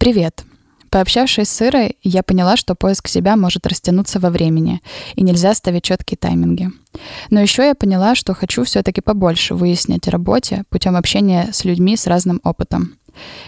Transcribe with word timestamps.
Привет! 0.00 0.44
Пообщавшись 0.88 1.50
с 1.50 1.60
Ирой, 1.60 1.98
я 2.02 2.22
поняла, 2.22 2.56
что 2.56 2.74
поиск 2.74 3.06
себя 3.06 3.36
может 3.36 3.66
растянуться 3.66 4.18
во 4.18 4.30
времени, 4.30 4.80
и 5.14 5.22
нельзя 5.22 5.52
ставить 5.52 5.84
четкие 5.84 6.16
тайминги. 6.16 6.70
Но 7.28 7.38
еще 7.38 7.66
я 7.66 7.74
поняла, 7.74 8.14
что 8.14 8.32
хочу 8.32 8.64
все-таки 8.64 9.02
побольше 9.02 9.54
выяснять 9.54 10.08
о 10.08 10.10
работе 10.10 10.64
путем 10.70 10.96
общения 10.96 11.50
с 11.52 11.66
людьми 11.66 11.98
с 11.98 12.06
разным 12.06 12.40
опытом. 12.44 12.94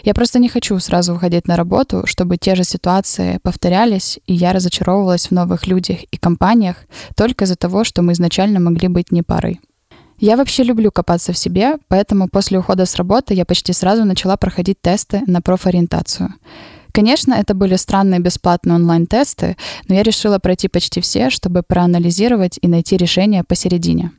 Я 0.04 0.12
просто 0.12 0.38
не 0.38 0.50
хочу 0.50 0.78
сразу 0.78 1.14
уходить 1.14 1.48
на 1.48 1.56
работу, 1.56 2.02
чтобы 2.04 2.36
те 2.36 2.54
же 2.54 2.64
ситуации 2.64 3.38
повторялись, 3.42 4.20
и 4.26 4.34
я 4.34 4.52
разочаровывалась 4.52 5.28
в 5.28 5.30
новых 5.30 5.66
людях 5.66 6.02
и 6.10 6.18
компаниях 6.18 6.76
только 7.16 7.44
из-за 7.44 7.56
того, 7.56 7.82
что 7.82 8.02
мы 8.02 8.12
изначально 8.12 8.60
могли 8.60 8.88
быть 8.88 9.10
не 9.10 9.22
парой. 9.22 9.58
Я 10.22 10.36
вообще 10.36 10.62
люблю 10.62 10.92
копаться 10.92 11.32
в 11.32 11.36
себе, 11.36 11.78
поэтому 11.88 12.28
после 12.28 12.56
ухода 12.56 12.86
с 12.86 12.94
работы 12.94 13.34
я 13.34 13.44
почти 13.44 13.72
сразу 13.72 14.04
начала 14.04 14.36
проходить 14.36 14.80
тесты 14.80 15.22
на 15.26 15.42
профориентацию. 15.42 16.32
Конечно, 16.92 17.34
это 17.34 17.54
были 17.54 17.74
странные 17.74 18.20
бесплатные 18.20 18.76
онлайн-тесты, 18.76 19.56
но 19.88 19.96
я 19.96 20.04
решила 20.04 20.38
пройти 20.38 20.68
почти 20.68 21.00
все, 21.00 21.28
чтобы 21.28 21.64
проанализировать 21.64 22.56
и 22.62 22.68
найти 22.68 22.96
решение 22.96 23.42
посередине. 23.42 24.12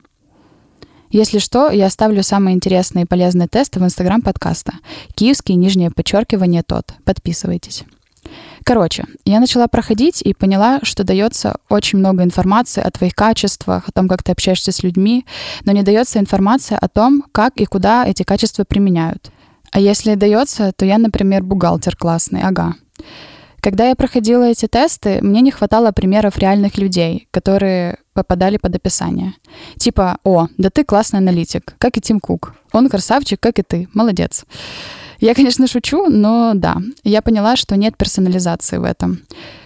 Если 1.08 1.38
что, 1.38 1.70
я 1.70 1.86
оставлю 1.86 2.22
самые 2.22 2.54
интересные 2.54 3.04
и 3.06 3.08
полезные 3.08 3.48
тесты 3.48 3.80
в 3.80 3.84
инстаграм 3.84 4.20
подкаста. 4.20 4.74
Киевский, 5.14 5.54
нижнее 5.54 5.90
подчеркивание, 5.90 6.62
тот. 6.62 6.92
Подписывайтесь. 7.06 7.84
Короче, 8.64 9.04
я 9.26 9.40
начала 9.40 9.68
проходить 9.68 10.22
и 10.22 10.32
поняла, 10.32 10.80
что 10.82 11.04
дается 11.04 11.56
очень 11.68 11.98
много 11.98 12.24
информации 12.24 12.82
о 12.82 12.90
твоих 12.90 13.14
качествах, 13.14 13.86
о 13.86 13.92
том, 13.92 14.08
как 14.08 14.22
ты 14.22 14.32
общаешься 14.32 14.72
с 14.72 14.82
людьми, 14.82 15.26
но 15.66 15.72
не 15.72 15.82
дается 15.82 16.18
информация 16.18 16.78
о 16.78 16.88
том, 16.88 17.24
как 17.30 17.52
и 17.56 17.66
куда 17.66 18.06
эти 18.06 18.22
качества 18.22 18.64
применяют. 18.64 19.30
А 19.70 19.80
если 19.80 20.14
дается, 20.14 20.72
то 20.72 20.86
я, 20.86 20.96
например, 20.96 21.42
бухгалтер 21.42 21.94
классный, 21.94 22.40
ага. 22.42 22.74
Когда 23.60 23.88
я 23.88 23.94
проходила 23.94 24.44
эти 24.44 24.66
тесты, 24.66 25.20
мне 25.20 25.40
не 25.42 25.50
хватало 25.50 25.92
примеров 25.92 26.38
реальных 26.38 26.78
людей, 26.78 27.28
которые 27.30 27.98
попадали 28.14 28.56
под 28.56 28.76
описание. 28.76 29.34
Типа, 29.78 30.18
о, 30.22 30.48
да 30.56 30.70
ты 30.70 30.84
классный 30.84 31.18
аналитик, 31.18 31.74
как 31.78 31.96
и 31.96 32.00
Тим 32.00 32.20
Кук. 32.20 32.54
Он 32.72 32.88
красавчик, 32.88 33.40
как 33.40 33.58
и 33.58 33.62
ты, 33.62 33.88
молодец. 33.92 34.44
Я, 35.20 35.34
конечно, 35.34 35.66
шучу, 35.66 36.06
но 36.08 36.52
да, 36.54 36.76
я 37.02 37.22
поняла, 37.22 37.56
что 37.56 37.76
нет 37.76 37.96
персонализации 37.96 38.78
в 38.78 38.84
этом. 38.84 39.22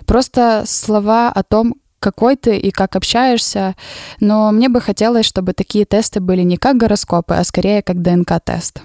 Просто 0.07 0.65
слова 0.67 1.31
о 1.31 1.43
том, 1.43 1.75
какой 2.01 2.37
ты 2.37 2.57
и 2.57 2.71
как 2.71 2.97
общаешься, 2.97 3.75
но 4.21 4.53
мне 4.53 4.69
бы 4.69 4.81
хотелось, 4.81 5.27
чтобы 5.27 5.53
такие 5.53 5.85
тесты 5.85 6.21
были 6.21 6.43
не 6.43 6.57
как 6.57 6.77
гороскопы, 6.77 7.35
а 7.35 7.45
скорее 7.45 7.83
как 7.83 8.03
ДНК-тест. 8.03 8.83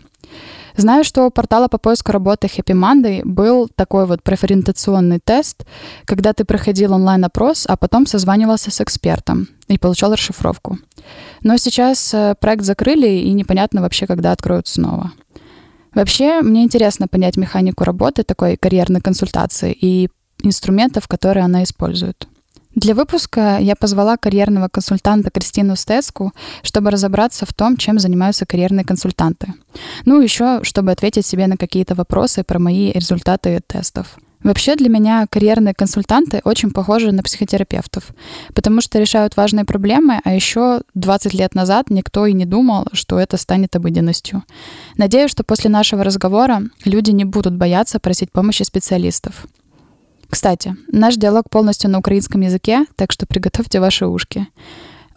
Знаю, 0.75 1.03
что 1.03 1.28
у 1.28 1.30
портала 1.30 1.67
по 1.67 1.78
поиску 1.78 2.11
работы 2.11 2.47
Happy 2.47 2.73
Monday 2.73 3.22
был 3.23 3.70
такой 3.75 4.08
вот 4.08 4.23
профориентационный 4.23 5.20
тест, 5.23 5.66
когда 6.05 6.33
ты 6.33 6.45
проходил 6.45 6.94
онлайн-опрос, 6.94 7.66
а 7.70 7.77
потом 7.77 8.08
созванивался 8.08 8.72
с 8.72 8.81
экспертом 8.81 9.48
и 9.67 9.77
получал 9.77 10.14
расшифровку. 10.14 10.80
Но 11.44 11.58
сейчас 11.58 12.14
э, 12.14 12.36
проект 12.39 12.64
закрыли, 12.64 13.08
и 13.08 13.33
непонятно 13.33 13.81
вообще, 13.81 14.08
когда 14.08 14.31
откроют 14.31 14.67
снова. 14.67 15.11
Вообще, 15.94 16.41
мне 16.41 16.63
интересно 16.63 17.08
понять 17.08 17.38
механику 17.38 17.83
работы 17.83 18.23
такой 18.23 18.58
карьерной 18.58 19.02
консультации 19.02 19.72
и 19.80 20.09
инструментов, 20.41 21.08
которые 21.08 21.45
она 21.45 21.63
использует. 21.63 22.27
Для 22.75 22.95
выпуска 22.95 23.58
я 23.59 23.75
позвала 23.75 24.17
карьерного 24.17 24.67
консультанта 24.67 25.30
Кристину 25.30 25.75
Стецку, 25.75 26.33
чтобы 26.64 26.89
разобраться 26.89 27.45
в 27.45 27.53
том, 27.53 27.77
чем 27.77 27.99
занимаются 27.99 28.47
карьерные 28.47 28.83
консультанты. 28.83 29.53
Ну, 30.05 30.19
еще, 30.19 30.64
чтобы 30.64 30.91
ответить 30.91 31.25
себе 31.25 31.45
на 31.45 31.55
какие-то 31.55 31.94
вопросы 31.94 32.44
про 32.44 32.58
мои 32.58 32.91
результаты 32.91 33.61
тестов. 33.67 34.17
Вообще 34.44 34.75
для 34.75 34.89
меня 34.89 35.25
карьерные 35.30 35.73
консультанты 35.73 36.41
очень 36.44 36.72
похожи 36.72 37.11
на 37.11 37.23
психотерапевтов, 37.23 38.09
потому 38.53 38.81
что 38.81 38.99
решают 38.99 39.38
важные 39.38 39.66
проблемы, 39.66 40.19
а 40.23 40.33
еще 40.33 40.81
20 40.95 41.33
лет 41.33 41.55
назад 41.55 41.89
никто 41.89 42.26
и 42.26 42.33
не 42.33 42.45
думал, 42.45 42.87
что 42.92 43.20
это 43.20 43.37
станет 43.37 43.76
обыденностью. 43.76 44.43
Надеюсь, 44.98 45.32
что 45.32 45.43
после 45.43 45.70
нашего 45.70 46.03
разговора 46.03 46.64
люди 46.83 47.11
не 47.11 47.26
будут 47.26 47.55
бояться 47.55 47.99
просить 47.99 48.32
помощи 48.32 48.64
специалистов. 48.64 49.48
Кстати, 50.30 50.76
наш 50.92 51.15
диалог 51.15 51.49
полностью 51.49 51.89
на 51.92 51.99
украинском 51.99 52.42
языке, 52.42 52.86
так 52.95 53.11
что 53.11 53.27
приготовьте 53.27 53.80
ваши 53.80 54.08
ушки. 54.08 54.48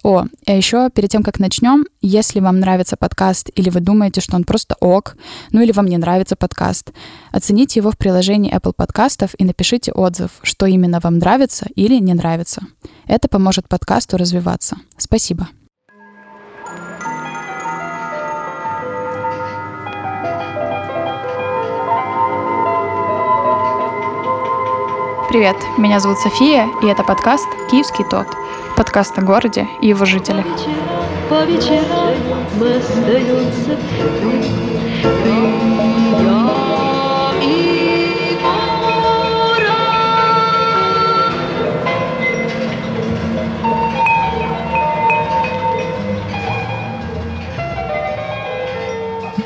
О, 0.06 0.22
а 0.46 0.52
еще 0.52 0.88
перед 0.90 1.10
тем, 1.10 1.24
как 1.24 1.40
начнем, 1.40 1.84
если 2.00 2.38
вам 2.38 2.60
нравится 2.60 2.96
подкаст 2.96 3.50
или 3.56 3.70
вы 3.70 3.80
думаете, 3.80 4.20
что 4.20 4.36
он 4.36 4.44
просто 4.44 4.76
ок, 4.78 5.16
ну 5.50 5.60
или 5.60 5.72
вам 5.72 5.86
не 5.86 5.96
нравится 5.96 6.36
подкаст, 6.36 6.92
оцените 7.32 7.80
его 7.80 7.90
в 7.90 7.98
приложении 7.98 8.54
Apple 8.54 8.72
подкастов 8.72 9.32
и 9.36 9.44
напишите 9.44 9.90
отзыв, 9.90 10.30
что 10.44 10.66
именно 10.66 11.00
вам 11.00 11.18
нравится 11.18 11.66
или 11.74 11.98
не 11.98 12.14
нравится. 12.14 12.62
Это 13.08 13.26
поможет 13.26 13.68
подкасту 13.68 14.16
развиваться. 14.16 14.76
Спасибо. 14.96 15.48
Привет, 25.28 25.56
меня 25.76 25.98
зовут 25.98 26.18
София, 26.20 26.68
и 26.84 26.86
это 26.86 27.02
подкаст 27.02 27.48
«Киевский 27.68 28.04
тот», 28.08 28.28
подкаст 28.77 29.17
о 29.17 29.21
городе 29.21 29.67
и 29.81 29.87
его 29.87 30.05
жителях. 30.05 30.45
По 31.29 31.43
вечерам 31.45 32.15
мы 32.59 32.75
остаемся 32.75 33.77
ты, 34.21 34.31
ты, 35.01 35.31
я. 36.23 36.61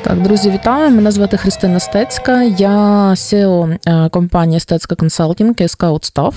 Так, 0.06 0.22
друзі, 0.22 0.50
вітаю! 0.50 0.90
Мене 0.90 1.10
звати 1.10 1.36
Христина 1.36 1.80
Стецька. 1.80 2.42
Я 2.42 2.70
SEO 3.10 3.78
е, 3.86 4.08
компанії 4.08 4.60
Стецька 4.60 4.94
консалтинг 4.94 5.54
і 5.58 5.62
Scout 5.62 6.12
Staff. 6.12 6.34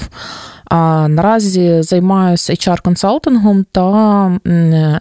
А 0.64 1.08
наразі 1.08 1.82
займаюся 1.82 2.52
HR-консалтингом 2.52 3.64
та 3.72 3.82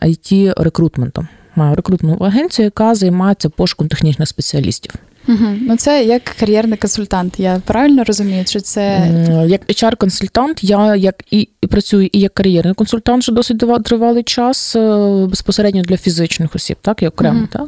it 0.02 0.64
рекрутментом 0.64 1.28
Маю 1.56 1.76
рекрутну 1.76 2.14
агенцію, 2.14 2.64
яка 2.64 2.96
займається 2.96 3.50
пошуком 3.50 3.88
технічних 3.88 4.30
спеціалістів. 4.30 4.94
Угу. 5.28 5.48
Ну, 5.62 5.76
це 5.78 6.06
як 6.06 6.24
кар'єрний 6.24 6.78
консультант. 6.78 7.40
Я 7.40 7.62
правильно 7.66 8.04
розумію, 8.04 8.44
що 8.48 8.60
це 8.60 9.08
як 9.48 9.70
HR-консультант, 9.70 10.60
я 10.62 10.96
як 10.96 11.24
і 11.32 11.50
працюю 11.70 12.10
і 12.12 12.20
як 12.20 12.34
кар'єрний 12.34 12.74
консультант, 12.74 13.24
що 13.24 13.32
досить 13.32 13.64
тривалий 13.84 14.24
час 14.24 14.76
е, 14.76 15.26
безпосередньо 15.30 15.82
для 15.82 15.98
фізичних 15.98 16.56
осіб, 16.56 16.78
так 16.82 17.04
і 17.04 17.08
окремо, 17.08 17.40
угу. 17.40 17.48
так 17.52 17.68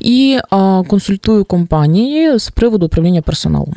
і 0.00 0.38
а, 0.50 0.82
консультую 0.88 1.44
компанії 1.44 2.38
з 2.38 2.50
приводу 2.50 2.86
управління 2.86 3.22
персоналом. 3.22 3.74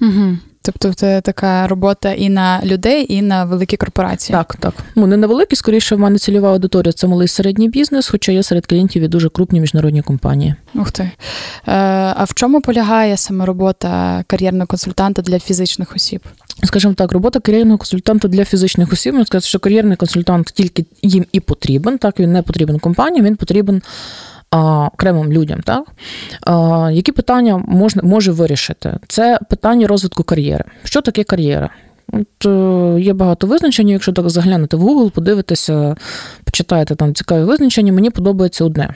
Угу. 0.00 0.36
Тобто 0.72 0.94
це 0.94 1.20
така 1.20 1.66
робота 1.66 2.12
і 2.12 2.28
на 2.28 2.60
людей, 2.64 3.14
і 3.14 3.22
на 3.22 3.44
великі 3.44 3.76
корпорації. 3.76 4.36
Так, 4.36 4.56
так. 4.56 4.74
Ну 4.96 5.06
не 5.06 5.16
на 5.16 5.26
великі, 5.26 5.56
скоріше 5.56 5.94
в 5.94 5.98
мене 5.98 6.18
цільова 6.18 6.52
аудиторія 6.52 6.92
це 6.92 7.06
малий 7.06 7.28
середній 7.28 7.68
бізнес, 7.68 8.08
хоча 8.08 8.32
є 8.32 8.42
серед 8.42 8.66
клієнтів 8.66 9.02
і 9.02 9.08
дуже 9.08 9.28
крупні 9.28 9.60
міжнародні 9.60 10.02
компанії. 10.02 10.54
Ух 10.74 10.90
ти. 10.90 11.02
Е, 11.02 11.12
а 12.16 12.24
в 12.24 12.34
чому 12.34 12.60
полягає 12.60 13.16
саме 13.16 13.46
робота 13.46 14.24
кар'єрного 14.26 14.66
консультанта 14.66 15.22
для 15.22 15.38
фізичних 15.38 15.96
осіб? 15.96 16.20
Скажімо 16.64 16.94
так, 16.94 17.12
робота 17.12 17.40
кар'єрного 17.40 17.78
консультанта 17.78 18.28
для 18.28 18.44
фізичних 18.44 18.92
осіб. 18.92 19.12
Можна 19.12 19.26
сказати, 19.26 19.46
що 19.46 19.58
кар'єрний 19.58 19.96
консультант 19.96 20.46
тільки 20.54 20.84
їм 21.02 21.24
і 21.32 21.40
потрібен. 21.40 21.98
Так, 21.98 22.20
він 22.20 22.32
не 22.32 22.42
потрібен 22.42 22.78
компаніям, 22.78 23.26
він 23.26 23.36
потрібен 23.36 23.82
окремим 24.50 25.32
людям, 25.32 25.60
так 25.60 25.84
які 26.94 27.12
питання 27.12 27.62
можна 27.68 28.02
може 28.02 28.32
вирішити? 28.32 28.98
Це 29.08 29.38
питання 29.50 29.86
розвитку 29.86 30.22
кар'єри. 30.22 30.64
Що 30.84 31.00
таке 31.00 31.24
кар'єра? 31.24 31.70
От 32.12 32.46
е, 32.46 33.00
Є 33.00 33.12
багато 33.12 33.46
визначень, 33.46 33.88
якщо 33.88 34.12
так 34.12 34.30
заглянути 34.30 34.76
в 34.76 34.84
Google, 34.84 35.10
подивитися, 35.10 35.96
почитаєте 36.44 36.94
там 36.94 37.14
цікаві 37.14 37.44
визначення, 37.44 37.92
мені 37.92 38.10
подобається 38.10 38.64
одне. 38.64 38.94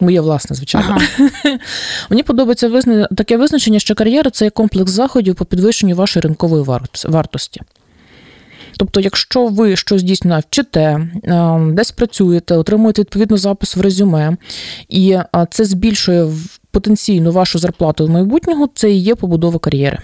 Моє 0.00 0.20
власне, 0.20 0.56
звичайно. 0.56 0.88
Ага. 0.90 1.58
Мені 2.10 2.22
подобається 2.22 2.68
визна... 2.68 3.08
таке 3.16 3.36
визначення, 3.36 3.78
що 3.78 3.94
кар'єра 3.94 4.30
це 4.30 4.44
є 4.44 4.50
комплекс 4.50 4.92
заходів 4.92 5.34
по 5.34 5.44
підвищенню 5.44 5.96
вашої 5.96 6.22
ринкової 6.22 6.64
вартості. 7.08 7.60
Тобто, 8.80 9.00
якщо 9.00 9.46
ви 9.46 9.76
щось 9.76 10.02
дійсно 10.02 10.40
вчите, 10.40 10.80
е, 10.80 11.58
десь 11.72 11.90
працюєте, 11.90 12.56
отримуєте 12.56 13.02
відповідно 13.02 13.36
запис 13.36 13.76
в 13.76 13.80
резюме, 13.80 14.36
і 14.88 15.18
це 15.50 15.64
збільшує 15.64 16.32
потенційну 16.70 17.32
вашу 17.32 17.58
зарплату 17.58 18.06
в 18.06 18.10
майбутнього, 18.10 18.68
це 18.74 18.90
і 18.90 18.98
є 18.98 19.14
побудова 19.14 19.58
кар'єри. 19.58 19.98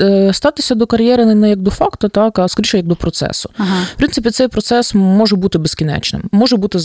Е, 0.00 0.30
статися 0.32 0.74
до 0.74 0.86
кар'єри 0.86 1.24
не 1.24 1.48
як 1.48 1.58
до 1.58 1.70
факту, 1.70 2.08
так 2.08 2.38
а 2.38 2.48
скоріше 2.48 2.76
як 2.76 2.86
до 2.86 2.96
процесу. 2.96 3.50
Ага. 3.56 3.82
В 3.94 3.96
принципі, 3.96 4.30
цей 4.30 4.48
процес 4.48 4.94
може 4.94 5.36
бути 5.36 5.58
безкінечним, 5.58 6.22
може 6.32 6.56
бути 6.56 6.78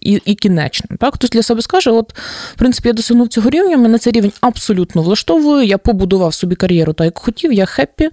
і, 0.00 0.20
і 0.24 0.34
кінечним. 0.34 0.98
Так, 0.98 1.14
хтось 1.14 1.30
для 1.30 1.42
себе 1.42 1.62
скаже: 1.62 1.90
от, 1.90 2.12
в 2.54 2.58
принципі, 2.58 2.88
я 2.88 2.92
досягнув 2.92 3.28
цього 3.28 3.50
рівня, 3.50 3.76
мене 3.76 3.98
цей 3.98 4.12
рівень 4.12 4.32
абсолютно 4.40 5.02
влаштовує. 5.02 5.66
Я 5.66 5.78
побудував 5.78 6.34
собі 6.34 6.54
кар'єру 6.54 6.92
так, 6.92 7.04
як 7.04 7.18
хотів, 7.18 7.52
я 7.52 7.66
хеппі, 7.66 8.10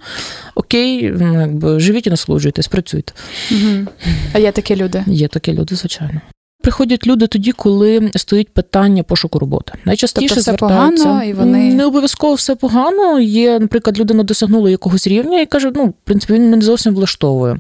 окей, 0.56 1.14
ну, 1.20 1.42
якби 1.42 1.80
живіть 1.80 2.08
і 2.08 2.10
насолоджуйтесь, 2.10 2.68
працюйте. 2.68 3.14
Угу. 3.52 3.88
А 4.34 4.40
є 4.40 4.52
такі 4.52 4.76
люди? 4.76 5.04
Є 5.08 5.28
такі 5.28 5.54
люди, 5.54 5.76
звичайно. 5.76 6.22
Приходять 6.70 7.08
люди 7.08 7.28
тоді, 7.28 7.52
коли 7.52 8.12
стоїть 8.16 8.50
питання 8.50 9.04
пошуку 9.04 9.40
роботи. 9.40 9.74
Найчастіше 9.86 10.28
тобто 10.28 10.42
все 10.42 10.52
звертаються 10.52 11.04
погано, 11.04 11.24
і 11.24 11.34
вони 11.34 11.74
не 11.74 11.86
обов'язково 11.86 12.34
все 12.34 12.56
погано. 12.56 13.20
Є, 13.20 13.60
наприклад, 13.60 14.00
людина 14.00 14.24
досягнула 14.24 14.70
якогось 14.70 15.08
рівня 15.08 15.42
і 15.42 15.46
каже: 15.46 15.72
ну, 15.76 15.86
в 15.86 15.94
принципі, 16.04 16.34
він 16.34 16.50
не 16.50 16.62
зовсім 16.62 16.96
влаштовує. 16.96 17.60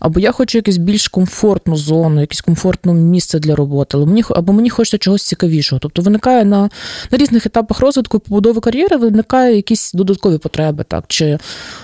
Або 0.00 0.20
я 0.20 0.32
хочу 0.32 0.58
якусь 0.58 0.76
більш 0.76 1.08
комфортну 1.08 1.76
зону, 1.76 2.20
якесь 2.20 2.40
комфортне 2.40 2.92
місце 2.92 3.38
для 3.38 3.56
роботи, 3.56 3.96
або 3.96 4.06
мені 4.06 4.24
або 4.30 4.52
мені 4.52 4.70
хочеться 4.70 4.98
чогось 4.98 5.22
цікавішого. 5.22 5.80
Тобто 5.80 6.02
виникає 6.02 6.44
на 6.44 6.70
на 7.12 7.18
різних 7.18 7.46
етапах 7.46 7.80
розвитку 7.80 8.16
і 8.16 8.20
побудови 8.20 8.60
кар'єри, 8.60 8.96
виникає 8.96 9.56
якісь 9.56 9.92
додаткові 9.92 10.38
потреби, 10.38 10.84
так 10.88 11.04
чи 11.08 11.38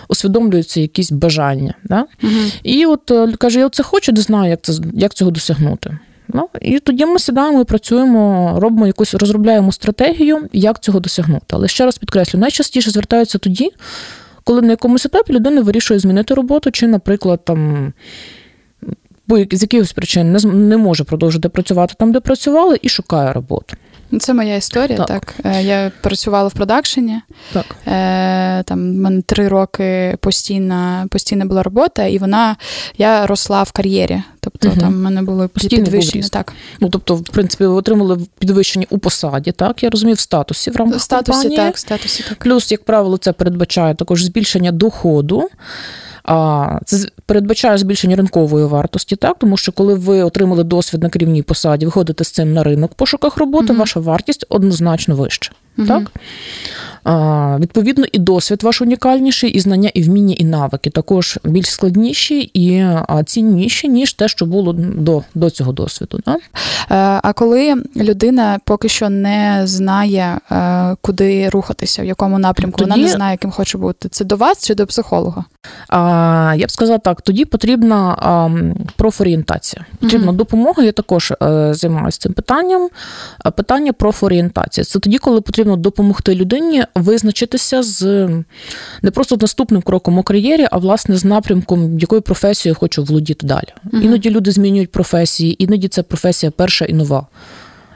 усвідомлюються 0.08 0.80
якісь 0.80 1.12
бажання. 1.12 1.74
Да? 1.84 2.04
Угу. 2.22 2.32
І 2.62 2.86
от 2.86 3.10
е, 3.10 3.32
каже: 3.38 3.60
я 3.60 3.68
це 3.68 3.82
хочу, 3.82 4.12
не 4.12 4.20
знаю, 4.20 4.50
як 4.50 4.62
це 4.62 4.72
як 4.94 5.14
цього 5.14 5.30
досягнути. 5.30 5.98
Ну 6.28 6.48
і 6.60 6.78
тоді 6.78 7.06
ми 7.06 7.18
сідаємо 7.18 7.60
і 7.60 7.64
працюємо, 7.64 8.54
робимо 8.60 8.86
якусь, 8.86 9.14
розробляємо 9.14 9.72
стратегію, 9.72 10.48
як 10.52 10.80
цього 10.80 11.00
досягнути. 11.00 11.46
Але 11.48 11.68
ще 11.68 11.84
раз 11.84 11.98
підкреслю, 11.98 12.38
найчастіше 12.38 12.90
звертаються 12.90 13.38
тоді, 13.38 13.70
коли 14.44 14.62
на 14.62 14.70
якомусь 14.70 15.06
етапі 15.06 15.32
людина 15.32 15.60
вирішує 15.60 16.00
змінити 16.00 16.34
роботу, 16.34 16.70
чи, 16.70 16.86
наприклад, 16.86 17.44
там. 17.44 17.92
З 19.52 19.62
якихось 19.62 19.92
причин 19.92 20.32
не 20.32 20.38
не 20.52 20.76
може 20.76 21.04
продовжити 21.04 21.48
працювати 21.48 21.94
там, 21.98 22.12
де 22.12 22.20
працювали, 22.20 22.78
і 22.82 22.88
шукає 22.88 23.32
роботу. 23.32 23.76
Ну, 24.10 24.18
це 24.18 24.34
моя 24.34 24.56
історія. 24.56 24.98
Так, 24.98 25.06
так. 25.06 25.34
Е, 25.44 25.62
я 25.62 25.92
працювала 26.00 26.48
в 26.48 26.52
продакшені. 26.52 27.20
Так. 27.52 27.76
Е, 27.86 28.62
Там 28.62 28.78
в 28.78 28.94
мене 28.94 29.22
три 29.22 29.48
роки 29.48 30.16
постійна 30.20 31.06
постійна 31.10 31.44
була 31.44 31.62
робота, 31.62 32.04
і 32.04 32.18
вона 32.18 32.56
я 32.98 33.26
росла 33.26 33.62
в 33.62 33.72
кар'єрі. 33.72 34.22
Тобто 34.40 34.68
угу. 34.68 34.80
там 34.80 34.94
в 34.94 34.96
мене 34.96 35.22
були 35.22 35.48
підвищення. 35.48 36.28
Так. 36.28 36.52
Ну 36.80 36.88
тобто, 36.88 37.14
в 37.14 37.22
принципі, 37.22 37.66
ви 37.66 37.74
отримали 37.74 38.18
підвищення 38.38 38.86
у 38.90 38.98
посаді, 38.98 39.52
так 39.52 39.82
я 39.82 39.90
розумію, 39.90 40.14
в 40.14 40.20
статусі 40.20 40.70
в 40.70 40.76
рамках 40.76 40.98
в 40.98 41.02
статусі, 41.02 41.32
компанії. 41.32 41.56
так, 41.56 41.78
статусі 41.78 42.24
так. 42.28 42.38
Плюс, 42.38 42.72
як 42.72 42.84
правило, 42.84 43.18
це 43.18 43.32
передбачає 43.32 43.94
також 43.94 44.24
збільшення 44.24 44.72
доходу. 44.72 45.48
Це 46.84 46.98
передбачає 47.26 47.78
збільшення 47.78 48.16
ринкової 48.16 48.66
вартості, 48.66 49.16
так 49.16 49.36
тому 49.38 49.56
що 49.56 49.72
коли 49.72 49.94
ви 49.94 50.22
отримали 50.22 50.64
досвід 50.64 51.02
на 51.02 51.08
керівній 51.08 51.42
посаді, 51.42 51.86
виходите 51.86 52.24
з 52.24 52.30
цим 52.30 52.52
на 52.52 52.62
ринок 52.62 52.92
в 52.92 52.94
пошуках 52.94 53.36
роботи, 53.36 53.72
mm 53.72 53.76
ваша 53.76 54.00
вартість 54.00 54.46
однозначно 54.48 55.16
вища. 55.16 55.52
Mm 55.78 55.86
Так? 55.86 56.10
Відповідно, 57.60 58.04
і 58.12 58.18
досвід 58.18 58.62
ваш 58.62 58.82
унікальніший, 58.82 59.50
і 59.50 59.60
знання, 59.60 59.90
і 59.94 60.02
вміння, 60.02 60.34
і 60.38 60.44
навики 60.44 60.90
також 60.90 61.38
більш 61.44 61.70
складніші 61.70 62.50
і 62.54 62.86
цінніші, 63.26 63.88
ніж 63.88 64.12
те, 64.12 64.28
що 64.28 64.46
було 64.46 64.72
до 64.72 65.22
до 65.34 65.50
цього 65.50 65.72
досвіду. 65.72 66.20
Да? 66.26 66.32
Е, 66.32 67.20
а 67.22 67.32
коли 67.32 67.74
людина 67.96 68.58
поки 68.64 68.88
що 68.88 69.08
не 69.08 69.60
знає, 69.64 70.38
е, 70.52 70.96
куди 71.00 71.48
рухатися, 71.48 72.02
в 72.02 72.04
якому 72.04 72.38
напрямку, 72.38 72.78
тоді... 72.78 72.90
вона 72.90 73.02
не 73.02 73.08
знає, 73.08 73.32
яким 73.32 73.50
хоче 73.50 73.78
бути, 73.78 74.08
це 74.08 74.24
до 74.24 74.36
вас 74.36 74.66
чи 74.66 74.74
до 74.74 74.86
психолога? 74.86 75.44
А, 75.88 76.54
Я 76.56 76.66
б 76.66 76.70
сказала 76.70 76.98
так: 76.98 77.22
тоді 77.22 77.44
потрібна 77.44 78.16
а, 78.18 78.50
профорієнтація. 78.96 79.84
Потрібна 80.00 80.32
mm 80.32 80.36
допомога. 80.36 80.82
Я 80.82 80.92
також 80.92 81.32
а, 81.40 81.46
е, 81.46 81.74
займаюся 81.74 82.18
цим 82.18 82.32
питанням. 82.32 82.88
Питання 83.56 83.92
профорієнтації. 83.92 84.84
Це 84.84 84.98
тоді, 84.98 85.18
коли 85.18 85.40
потрібно 85.40 85.65
допомогти 85.76 86.34
людині 86.34 86.84
визначитися 86.94 87.82
з 87.82 88.28
не 89.02 89.10
просто 89.10 89.36
наступним 89.40 89.82
кроком 89.82 90.18
у 90.18 90.22
кар'єрі, 90.22 90.66
а 90.70 90.78
власне 90.78 91.16
з 91.16 91.24
напрямком, 91.24 91.98
якою 91.98 92.22
професією 92.22 92.74
я 92.74 92.78
хочу 92.78 93.04
володіти 93.04 93.46
далі. 93.46 93.68
Угу. 93.92 94.02
Іноді 94.02 94.30
люди 94.30 94.52
змінюють 94.52 94.92
професії, 94.92 95.64
іноді 95.64 95.88
це 95.88 96.02
професія 96.02 96.52
перша 96.56 96.84
і 96.84 96.92
нова. 96.92 97.26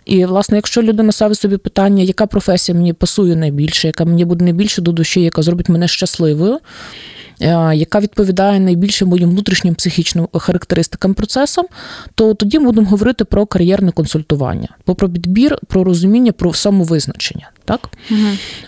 І, 0.04 0.24
власне, 0.24 0.56
якщо 0.56 0.82
людина 0.82 1.12
ставить 1.12 1.38
собі 1.38 1.56
питання, 1.56 2.02
яка 2.02 2.26
професія 2.26 2.78
мені 2.78 2.92
пасує 2.92 3.36
найбільше, 3.36 3.86
яка 3.86 4.04
мені 4.04 4.24
буде 4.24 4.44
найбільше 4.44 4.82
до 4.82 4.92
душі, 4.92 5.20
яка 5.20 5.42
зробить 5.42 5.68
мене 5.68 5.88
щасливою, 5.88 6.58
яка 7.74 8.00
відповідає 8.00 8.60
найбільше 8.60 9.04
моїм 9.04 9.30
внутрішнім 9.30 9.74
психічним 9.74 10.28
характеристикам 10.32 11.14
процесам, 11.14 11.66
то 12.14 12.34
тоді 12.34 12.58
ми 12.58 12.64
будемо 12.64 12.86
говорити 12.86 13.24
про 13.24 13.46
кар'єрне 13.46 13.92
консультування, 13.92 14.68
про 14.84 15.08
підбір, 15.08 15.58
про 15.66 15.84
розуміння, 15.84 16.32
про 16.32 16.54
самовизначення. 16.54 17.50
Так? 17.64 17.88
Угу. 18.10 18.20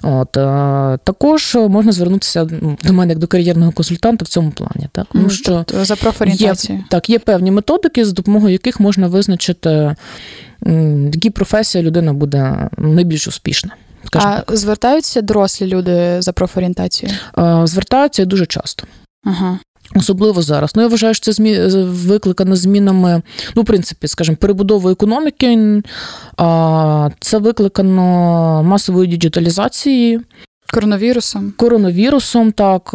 От, 0.03 0.37
е, 0.37 0.99
Також 1.05 1.55
можна 1.55 1.93
звернутися 1.93 2.45
до 2.85 2.93
мене 2.93 3.13
як 3.13 3.19
до 3.19 3.27
кар'єрного 3.27 3.73
консультанта 3.73 4.25
в 4.25 4.29
цьому 4.29 4.51
плані. 4.51 4.89
Так? 4.93 5.07
Тому 5.13 5.31
що 5.31 5.65
тобто 5.67 5.85
За 5.85 5.97
профорієнтацію. 5.97 6.79
Є, 6.79 6.85
так, 6.91 7.11
є 7.11 7.19
певні 7.19 7.51
методики, 7.51 8.05
за 8.05 8.13
допомогою 8.13 8.53
яких 8.53 8.81
можна 8.81 9.09
визначити, 9.09 9.97
які 11.13 11.31
професії 11.31 11.85
людина 11.85 12.13
буде 12.13 12.69
найбільш 12.79 13.29
успішна. 13.29 13.71
А 14.13 14.19
так. 14.19 14.51
звертаються 14.57 15.23
дорослі 15.23 15.67
люди 15.67 16.23
за 16.23 16.33
профорієнтацією? 16.33 17.19
Звертаються 17.65 18.25
дуже 18.25 18.47
часто. 18.47 18.87
Ага. 19.25 19.59
Особливо 19.95 20.43
зараз. 20.43 20.73
Ну, 20.75 20.83
я 20.83 20.89
вважаю, 20.89 21.15
що 21.15 21.25
це 21.25 21.33
змі... 21.33 21.59
викликано 21.85 22.57
змінами, 22.57 23.23
ну, 23.57 23.63
в 23.63 23.65
принципі, 23.65 24.09
скажімо, 24.09 24.37
перебудовою 24.37 24.93
економіки. 24.93 25.83
Це 27.21 27.39
викликано 27.39 28.63
масовою 28.63 29.07
діджиталізацією. 29.07 30.23
Коронавірусом. 30.73 31.53
Коронавірусом, 31.57 32.53
так. 32.53 32.89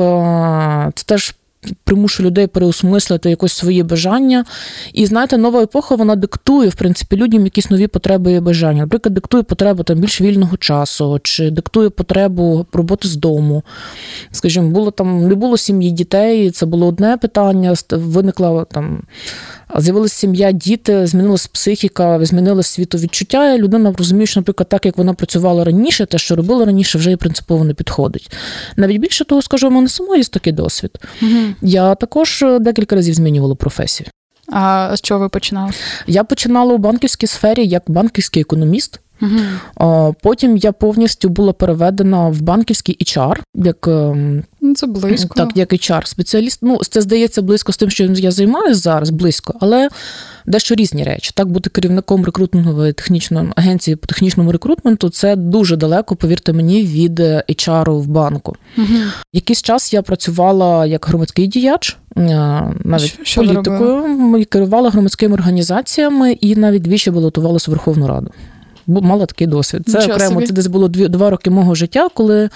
Це 0.96 1.04
теж 1.06 1.36
примушує 1.84 2.28
людей 2.30 2.48
переосмислити 2.48 3.30
якось 3.30 3.54
свої 3.54 3.84
бажання. 3.84 4.46
І 4.94 5.06
знаєте, 5.06 5.38
нова 5.38 5.64
епоха 5.64 5.96
вона 5.96 6.16
диктує, 6.16 6.70
в 6.70 6.76
принципі, 6.76 7.16
людям 7.16 7.44
якісь 7.44 7.70
нові 7.70 7.88
потреби 7.88 8.32
і 8.32 8.40
бажання. 8.40 8.82
Наприклад, 8.82 9.14
диктує 9.14 9.44
потребу 9.44 9.84
там 9.84 9.98
більш 9.98 10.22
вільного 10.22 10.58
часу, 10.58 11.20
чи 11.24 11.50
диктує 11.50 11.90
потребу 11.90 12.66
роботи 12.74 13.08
з 13.08 13.16
дому. 13.16 13.64
Скажімо, 14.32 14.70
було 14.70 14.92
там 14.92 15.28
не 15.28 15.36
було 15.36 15.58
сім'ї 15.58 15.92
дітей, 15.92 16.52
це 16.52 16.66
було 16.66 16.88
одне 16.88 17.18
питання, 17.18 17.74
виникла 17.92 18.66
там. 18.66 19.02
З'явилася 19.76 20.16
сім'я, 20.16 20.52
діти, 20.52 21.08
змінилася 21.08 21.50
психіка, 21.52 22.26
змінилось 22.26 22.68
світовідчуття. 22.68 23.54
І 23.54 23.58
людина 23.58 23.94
розуміє, 23.98 24.28
що, 24.28 24.40
наприклад, 24.40 24.70
так 24.70 24.86
як 24.86 24.98
вона 24.98 25.14
працювала 25.14 25.64
раніше, 25.64 26.06
те, 26.06 26.18
що 26.18 26.36
робила 26.36 26.66
раніше, 26.66 26.98
вже 26.98 27.12
і 27.12 27.16
принципово 27.16 27.64
не 27.64 27.74
підходить. 27.74 28.32
Навіть 28.76 28.98
більше 28.98 29.26
того, 29.26 29.42
скажу, 29.42 29.68
у 29.68 29.72
мене 29.72 29.90
самої 29.90 30.22
є 30.22 30.26
такий 30.26 30.54
досвід. 30.54 30.92
Угу. 31.22 31.32
Я 31.62 31.96
також 31.96 32.44
е, 32.44 32.60
декілька 32.60 32.96
разів 32.96 33.14
змінювала 33.14 33.56
професію. 33.56 34.08
А 34.52 34.92
з 34.96 35.02
чого 35.02 35.20
ви 35.20 35.30
починали? 35.30 35.72
Я 36.08 36.24
починала 36.24 36.74
у 36.74 36.78
банківській 36.78 37.28
сфері 37.28 37.68
як 37.68 37.84
банківський 37.88 38.42
економіст. 38.42 39.00
Угу. 39.22 40.16
Потім 40.24 40.58
я 40.58 40.72
повністю 40.72 41.30
була 41.30 41.54
переведена 41.54 42.30
в 42.30 42.42
банківський 42.42 42.98
HR, 43.02 43.38
як 43.56 43.88
ем, 43.88 44.44
ну, 44.62 44.76
це 44.76 44.88
близько. 44.88 45.34
Так, 45.36 45.52
як 45.56 45.74
HR 45.74 46.08
спеціаліст. 46.08 46.60
Ну, 46.62 46.80
це 46.90 47.02
здається 47.02 47.42
близько 47.42 47.72
з 47.72 47.78
тим, 47.78 47.90
що 47.90 48.04
я 48.04 48.32
займаюся 48.32 48.80
зараз, 48.80 49.10
близько, 49.10 49.54
але 49.60 49.90
дещо 50.46 50.76
різні 50.76 51.04
речі. 51.04 51.32
Так, 51.36 51.48
бути 51.48 51.70
керівником 51.70 52.26
рекрутингової 52.26 52.94
технічної 52.94 53.48
агенції 53.56 53.96
по 53.96 54.08
технічному 54.08 54.52
рекрутменту 54.52 55.10
це 55.10 55.36
дуже 55.36 55.76
далеко, 55.76 56.16
повірте 56.16 56.54
мені, 56.54 56.84
від 56.84 57.20
HR 57.20 57.92
в 57.92 58.08
банку. 58.08 58.56
Угу. 58.78 58.88
Якийсь 59.34 59.62
час 59.62 59.94
я 59.94 60.02
працювала 60.02 60.86
як 60.86 61.06
громадський 61.08 61.48
діяч. 61.48 61.98
Е, 62.18 62.22
навіть 62.84 63.20
що 63.24 63.42
політикою 63.42 64.46
керувала 64.50 64.90
громадськими 64.90 65.34
організаціями 65.34 66.32
і 66.32 66.56
навіть 66.56 66.82
двічі 66.82 67.12
балотувалася 67.12 67.72
в 67.72 67.74
Верховну 67.74 68.08
Раду 68.08 68.32
мала 68.88 69.26
такий 69.26 69.48
досвід. 69.48 69.84
Це 69.88 69.98
Нічого 69.98 70.14
окремо, 70.14 70.34
собі. 70.34 70.48
це 70.48 70.54
десь 70.54 70.68
було 70.68 70.88
дві, 70.88 71.08
два 71.08 71.30
роки 71.30 71.50
мого 71.50 71.76
життя, 71.76 72.08
коли 72.14 72.50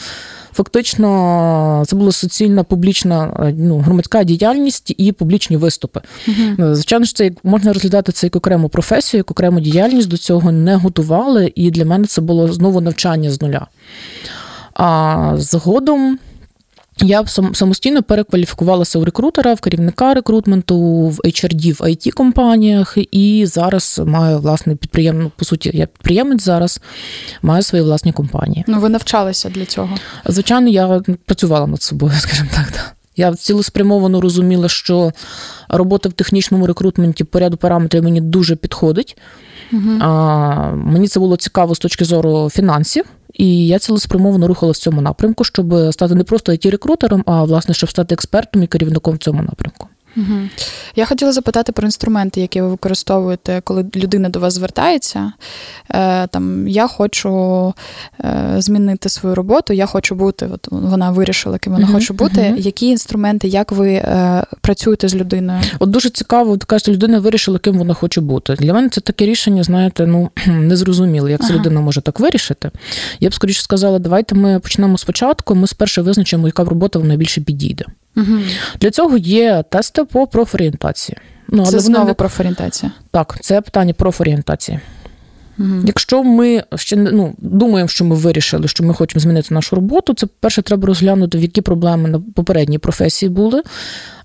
фактично 0.53 1.83
це 1.87 1.95
була 1.95 2.11
суцільна 2.11 2.63
публічна 2.63 3.51
ну, 3.57 3.77
громадська 3.77 4.23
діяльність 4.23 4.95
і 4.97 5.11
публічні 5.11 5.57
виступи. 5.57 6.01
Угу. 6.27 6.75
Звичайно 6.75 7.05
ж, 7.05 7.15
це 7.15 7.31
можна 7.43 7.73
розглядати 7.73 8.11
це 8.11 8.27
як 8.27 8.35
окрему 8.35 8.69
професію, 8.69 9.19
як 9.19 9.31
окрему 9.31 9.59
діяльність 9.59 10.09
до 10.09 10.17
цього 10.17 10.51
не 10.51 10.75
готували, 10.75 11.51
і 11.55 11.71
для 11.71 11.85
мене 11.85 12.05
це 12.05 12.21
було 12.21 12.53
знову 12.53 12.81
навчання 12.81 13.31
з 13.31 13.41
нуля. 13.41 13.67
А 14.73 15.33
згодом. 15.37 16.19
Я 16.97 17.25
самостійно 17.53 18.03
перекваліфікувалася 18.03 18.99
у 18.99 19.05
рекрутера, 19.05 19.53
в 19.53 19.59
керівника 19.59 20.13
рекрутменту, 20.13 20.79
в 21.07 21.19
HRD 21.25 21.73
в 21.73 21.81
it 21.81 22.11
компаніях 22.11 22.97
і 23.11 23.45
зараз 23.45 24.01
маю 24.05 24.39
власне 24.39 24.75
підприємну, 24.75 25.31
по 25.35 25.45
суті, 25.45 25.71
я 25.73 25.85
підприємець 25.85 26.43
зараз, 26.43 26.81
маю 27.41 27.63
свої 27.63 27.83
власні 27.83 28.11
компанії. 28.11 28.63
Ну, 28.67 28.79
ви 28.79 28.89
навчалися 28.89 29.49
для 29.49 29.65
цього? 29.65 29.97
Звичайно, 30.25 30.69
я 30.69 31.01
працювала 31.25 31.67
над 31.67 31.81
собою, 31.81 32.13
скажімо 32.19 32.49
так. 32.55 32.95
Я 33.15 33.33
цілеспрямовано 33.33 34.21
розуміла, 34.21 34.69
що 34.69 35.11
робота 35.69 36.09
в 36.09 36.13
технічному 36.13 36.67
рекрутменті 36.67 37.23
по 37.23 37.39
ряду 37.39 37.57
параметрів 37.57 38.03
мені 38.03 38.21
дуже 38.21 38.55
підходить. 38.55 39.17
Угу. 39.73 39.91
А, 39.99 40.71
Мені 40.75 41.07
це 41.07 41.19
було 41.19 41.37
цікаво 41.37 41.75
з 41.75 41.79
точки 41.79 42.05
зору 42.05 42.49
фінансів. 42.49 43.05
І 43.33 43.67
я 43.67 43.79
цілеспрямовано 43.79 44.47
рухала 44.47 44.71
в 44.71 44.77
цьому 44.77 45.01
напрямку, 45.01 45.43
щоб 45.43 45.73
стати 45.91 46.15
не 46.15 46.23
просто 46.23 46.51
it 46.51 46.69
рекрутером 46.69 47.23
а 47.25 47.43
власне, 47.43 47.73
щоб 47.73 47.89
стати 47.89 48.13
експертом 48.13 48.63
і 48.63 48.67
керівником 48.67 49.15
в 49.15 49.17
цьому 49.17 49.41
напрямку. 49.41 49.87
Угу. 50.17 50.49
Я 50.95 51.05
хотіла 51.05 51.31
запитати 51.31 51.71
про 51.71 51.87
інструменти, 51.87 52.41
які 52.41 52.61
ви 52.61 52.67
використовуєте, 52.67 53.61
коли 53.63 53.85
людина 53.95 54.29
до 54.29 54.39
вас 54.39 54.53
звертається. 54.53 55.33
Е, 55.89 56.27
там 56.27 56.67
Я 56.67 56.87
хочу 56.87 57.73
е, 58.19 58.55
змінити 58.57 59.09
свою 59.09 59.35
роботу, 59.35 59.73
я 59.73 59.85
хочу 59.85 60.15
бути. 60.15 60.49
От 60.53 60.67
Вона 60.71 61.11
вирішила, 61.11 61.57
ким 61.57 61.73
вона 61.73 61.85
угу, 61.85 61.93
хоче 61.93 62.13
бути. 62.13 62.47
Угу. 62.49 62.55
Які 62.57 62.87
інструменти, 62.87 63.47
як 63.47 63.71
ви 63.71 63.89
е, 63.93 64.43
працюєте 64.61 65.07
з 65.07 65.15
людиною? 65.15 65.61
От 65.79 65.89
дуже 65.89 66.09
цікаво, 66.09 66.51
от 66.51 66.63
кажете, 66.63 66.91
людина 66.91 67.19
вирішила, 67.19 67.59
ким 67.59 67.77
вона 67.77 67.93
хоче 67.93 68.21
бути. 68.21 68.55
Для 68.55 68.73
мене 68.73 68.89
це 68.89 69.01
таке 69.01 69.25
рішення, 69.25 69.63
знаєте, 69.63 70.05
ну 70.05 70.29
незрозуміле, 70.47 71.31
як 71.31 71.41
ага. 71.41 71.49
ця 71.49 71.55
людина 71.55 71.81
може 71.81 72.01
так 72.01 72.19
вирішити. 72.19 72.71
Я 73.19 73.29
б 73.29 73.33
скоріше 73.33 73.61
сказала, 73.61 73.99
давайте 73.99 74.35
ми 74.35 74.59
почнемо 74.59 74.97
спочатку. 74.97 75.55
Ми 75.55 75.67
спершу 75.67 76.03
визначимо, 76.03 76.47
яка 76.47 76.63
робота 76.63 76.99
вона 76.99 77.07
найбільше 77.07 77.41
підійде. 77.41 77.85
Угу. 78.17 78.39
Для 78.79 78.91
цього 78.91 79.17
є 79.17 79.63
тести 79.69 80.03
по 80.03 80.27
профорієнтації. 80.27 81.17
Ну, 81.47 81.65
Це 81.65 81.79
знову 81.79 82.07
не... 82.07 82.13
профорієнтація? 82.13 82.91
Так, 83.11 83.37
це 83.41 83.61
питання 83.61 83.93
профорієнтації. 83.93 84.79
Угу. 85.59 85.69
Якщо 85.85 86.23
ми 86.23 86.63
ще 86.75 86.95
ну, 86.95 87.35
думаємо, 87.37 87.87
що 87.87 88.05
ми 88.05 88.15
вирішили, 88.15 88.67
що 88.67 88.83
ми 88.83 88.93
хочемо 88.93 89.19
змінити 89.19 89.53
нашу 89.53 89.75
роботу, 89.75 90.13
це 90.13 90.27
перше 90.39 90.61
треба 90.61 90.87
розглянути, 90.87 91.37
в 91.37 91.41
які 91.41 91.61
проблеми 91.61 92.09
на 92.09 92.19
попередній 92.19 92.77
професії 92.77 93.29
були. 93.29 93.61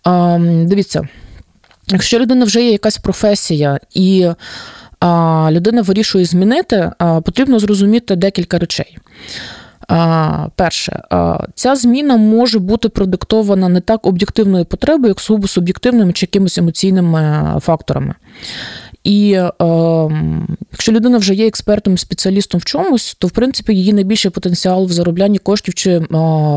А, 0.05 0.39
Дивіться, 0.41 1.09
якщо 1.89 2.19
людина 2.19 2.45
вже 2.45 2.63
є 2.65 2.73
якась 2.73 2.99
професія 2.99 3.79
і 3.95 4.29
а, 5.01 5.49
людина 5.53 5.83
вирішує 5.83 6.25
змінити, 6.25 6.91
а, 6.99 7.21
потрібно 7.21 7.59
зрозуміти 7.59 8.17
декілька 8.17 8.59
речей. 8.59 8.99
Перше, 10.57 11.03
ця 11.55 11.77
зміна 11.77 12.17
може 12.17 12.59
бути 12.59 12.89
продиктована 12.89 13.69
не 13.69 13.81
так 13.81 14.07
об'єктивною 14.07 14.65
потребою, 14.65 15.09
як 15.09 15.21
сугубо 15.21 15.49
суб'єктивними 15.49 16.13
чи 16.13 16.27
якимись 16.27 16.59
емоційними 16.59 17.53
факторами. 17.61 18.15
І 19.07 19.33
е, 19.33 19.51
якщо 20.73 20.93
людина 20.93 21.19
вже 21.19 21.35
є 21.35 21.47
експертом, 21.47 21.99
спеціалістом 21.99 22.61
в 22.61 22.65
чомусь, 22.65 23.17
то 23.19 23.27
в 23.27 23.31
принципі 23.31 23.75
її 23.75 23.93
найбільший 23.93 24.31
потенціал 24.31 24.85
в 24.85 24.93
зароблянні 24.93 25.39
коштів 25.39 25.75
чи 25.75 25.91
е, 25.91 26.05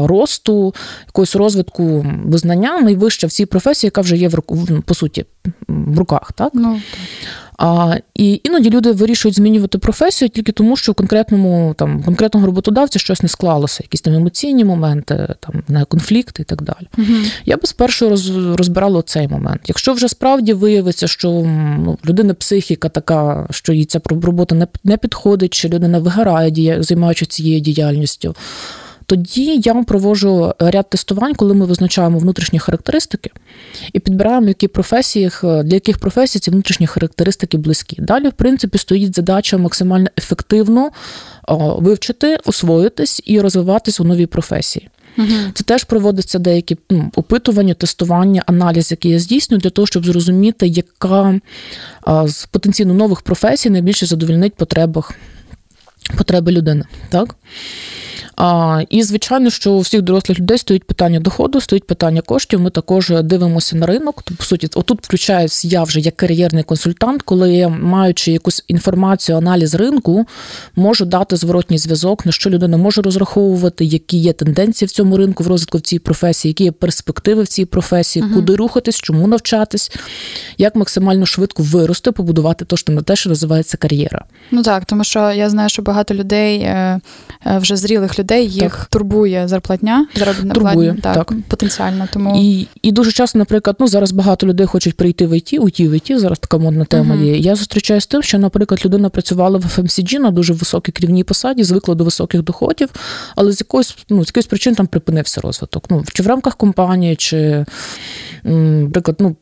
росту, 0.05 0.73
якогось 1.07 1.35
розвитку 1.35 2.05
визнання 2.25 2.79
найвища 2.79 3.27
в 3.27 3.31
цій 3.31 3.45
професії, 3.45 3.87
яка 3.87 4.01
вже 4.01 4.17
є 4.17 4.27
в 4.27 4.41
по 4.85 4.93
суті 4.93 5.25
в 5.67 5.99
руках. 5.99 6.31
Так? 6.35 6.51
Ну, 6.53 6.73
так. 6.73 7.48
А, 7.61 7.95
І 8.13 8.41
іноді 8.43 8.69
люди 8.69 8.91
вирішують 8.91 9.35
змінювати 9.35 9.77
професію 9.77 10.29
тільки 10.29 10.51
тому, 10.51 10.77
що 10.77 10.93
конкретному 10.93 11.75
там 11.77 12.03
конкретного 12.03 12.45
роботодавця 12.45 12.99
щось 12.99 13.23
не 13.23 13.29
склалося, 13.29 13.83
якісь 13.83 14.01
там 14.01 14.13
емоційні 14.13 14.65
моменти, 14.65 15.35
там 15.39 15.63
не 15.67 15.85
конфлікти 15.85 16.41
і 16.41 16.45
так 16.45 16.61
далі. 16.61 16.87
Угу. 16.97 17.17
Я 17.45 17.55
би 17.57 17.61
спершу 17.63 18.09
роз, 18.09 18.29
розбирала 18.35 19.01
цей 19.01 19.27
момент. 19.27 19.61
Якщо 19.65 19.93
вже 19.93 20.07
справді 20.07 20.53
виявиться, 20.53 21.07
що 21.07 21.31
ну, 21.79 21.97
людина 22.05 22.33
психіка 22.33 22.89
така, 22.89 23.47
що 23.51 23.73
їй 23.73 23.85
ця 23.85 24.01
робота 24.05 24.55
не, 24.55 24.67
не 24.83 24.97
підходить, 24.97 25.53
чи 25.53 25.69
людина 25.69 25.99
вигорає, 25.99 26.83
займаючись 26.83 27.27
цією 27.27 27.59
діяльністю. 27.59 28.35
Тоді 29.09 29.61
я 29.65 29.73
вам 29.73 29.85
проводжу 29.85 30.53
ряд 30.59 30.89
тестувань, 30.89 31.35
коли 31.35 31.53
ми 31.53 31.65
визначаємо 31.65 32.19
внутрішні 32.19 32.59
характеристики 32.59 33.29
і 33.93 33.99
підбираємо, 33.99 34.47
які 34.47 34.67
професії, 34.67 35.31
для 35.41 35.73
яких 35.73 35.97
професій 35.97 36.39
ці 36.39 36.51
внутрішні 36.51 36.87
характеристики 36.87 37.57
близькі. 37.57 37.97
Далі, 38.01 38.27
в 38.27 38.31
принципі, 38.31 38.77
стоїть 38.77 39.15
задача 39.15 39.57
максимально 39.57 40.07
ефективно 40.17 40.89
вивчити, 41.77 42.37
освоїтись 42.45 43.21
і 43.25 43.41
розвиватись 43.41 43.99
у 43.99 44.03
новій 44.03 44.25
професії. 44.25 44.89
Угу. 45.17 45.27
Це 45.53 45.63
теж 45.63 45.83
проводиться 45.83 46.39
деякі 46.39 46.77
ну, 46.89 47.11
опитування, 47.15 47.73
тестування, 47.73 48.43
аналіз, 48.45 48.91
який 48.91 49.11
я 49.11 49.19
здійснюю, 49.19 49.61
для 49.61 49.69
того, 49.69 49.85
щоб 49.85 50.05
зрозуміти, 50.05 50.67
яка 50.67 51.39
з 52.25 52.45
потенційно 52.45 52.93
нових 52.93 53.21
професій 53.21 53.69
найбільше 53.69 54.05
задовільнить 54.05 54.55
потребах 54.55 55.13
потреби 56.17 56.51
людини. 56.51 56.85
Так? 57.09 57.35
А, 58.41 58.81
І, 58.89 59.03
звичайно, 59.03 59.49
що 59.49 59.71
у 59.71 59.79
всіх 59.79 60.01
дорослих 60.01 60.39
людей 60.39 60.57
стоїть 60.57 60.83
питання 60.83 61.19
доходу, 61.19 61.61
стоїть 61.61 61.87
питання 61.87 62.21
коштів. 62.21 62.61
Ми 62.61 62.69
також 62.69 63.13
дивимося 63.23 63.77
на 63.77 63.85
ринок. 63.85 64.15
Тобто, 64.15 64.35
по 64.37 64.43
суті, 64.43 64.69
отут 64.75 64.99
включаюсь 65.01 65.65
я 65.65 65.83
вже 65.83 65.99
як 65.99 66.15
кар'єрний 66.15 66.63
консультант, 66.63 67.21
коли 67.21 67.67
маючи 67.67 68.31
якусь 68.31 68.63
інформацію, 68.67 69.37
аналіз 69.37 69.75
ринку, 69.75 70.25
можу 70.75 71.05
дати 71.05 71.35
зворотній 71.35 71.77
зв'язок, 71.77 72.25
на 72.25 72.31
що 72.31 72.49
людина 72.49 72.77
може 72.77 73.01
розраховувати, 73.01 73.85
які 73.85 74.17
є 74.17 74.33
тенденції 74.33 74.87
в 74.87 74.91
цьому 74.91 75.17
ринку, 75.17 75.43
в 75.43 75.47
розвитку 75.47 75.77
в 75.77 75.81
цій 75.81 75.99
професії, 75.99 76.49
які 76.49 76.63
є 76.63 76.71
перспективи 76.71 77.43
в 77.43 77.47
цій 77.47 77.65
професії, 77.65 78.25
uh 78.25 78.33
куди 78.33 78.55
рухатись, 78.55 78.95
чому 78.95 79.27
навчатись, 79.27 79.91
як 80.57 80.75
максимально 80.75 81.25
швидко 81.25 81.63
вирости, 81.63 82.11
побудувати 82.11 82.65
то, 82.65 82.77
що 82.77 82.93
на 82.93 83.01
те, 83.01 83.15
що 83.15 83.29
називається 83.29 83.77
кар'єра. 83.77 84.25
Ну 84.51 84.63
так, 84.63 84.85
тому 84.85 85.03
що 85.03 85.31
я 85.31 85.49
знаю, 85.49 85.69
що 85.69 85.81
багато 85.81 86.13
людей 86.13 86.59
е, 86.59 86.99
е, 87.45 87.57
вже 87.57 87.75
зрілих 87.75 88.19
людей 88.19 88.28
людей 88.29 88.49
їх 88.49 88.77
так. 88.77 88.85
турбує 88.85 89.47
зарплатня, 89.47 90.07
заробітна 90.15 90.53
турбує, 90.53 90.93
платня, 90.93 91.13
так, 91.13 91.27
так, 91.27 91.37
потенціально. 91.47 92.07
Тому 92.13 92.35
і 92.41 92.67
і 92.81 92.91
дуже 92.91 93.11
часто, 93.11 93.39
наприклад, 93.39 93.75
ну 93.79 93.87
зараз 93.87 94.11
багато 94.11 94.47
людей 94.47 94.65
хочуть 94.65 94.97
прийти 94.97 95.27
в 95.27 95.37
ІТ, 95.37 95.53
уйти 95.53 95.87
в 95.87 95.91
ІТ, 95.91 96.19
зараз 96.19 96.39
така 96.39 96.57
модна 96.57 96.85
тема 96.85 97.15
uh-huh. 97.15 97.25
є. 97.25 97.37
Я 97.37 97.55
зустрічаюся 97.55 98.03
з 98.03 98.07
тим, 98.07 98.23
що, 98.23 98.39
наприклад, 98.39 98.85
людина 98.85 99.09
працювала 99.09 99.57
в 99.57 99.63
FMCG 99.63 100.19
на 100.19 100.31
дуже 100.31 100.53
високій 100.53 100.91
керівній 100.91 101.23
посаді, 101.23 101.63
звикла 101.63 101.95
до 101.95 102.03
високих 102.03 102.43
доходів, 102.43 102.89
але 103.35 103.51
з 103.51 103.59
якоїсь 103.59 103.97
ну 104.09 104.25
з 104.25 104.27
якоїсь 104.27 104.47
причин 104.47 104.75
там 104.75 104.87
припинився 104.87 105.41
розвиток. 105.41 105.85
Ну 105.89 106.03
чи 106.13 106.23
в 106.23 106.27
рамках 106.27 106.55
компанії, 106.55 107.15
чи 107.15 107.65
наприклад, 108.43 109.17
ну 109.19 109.35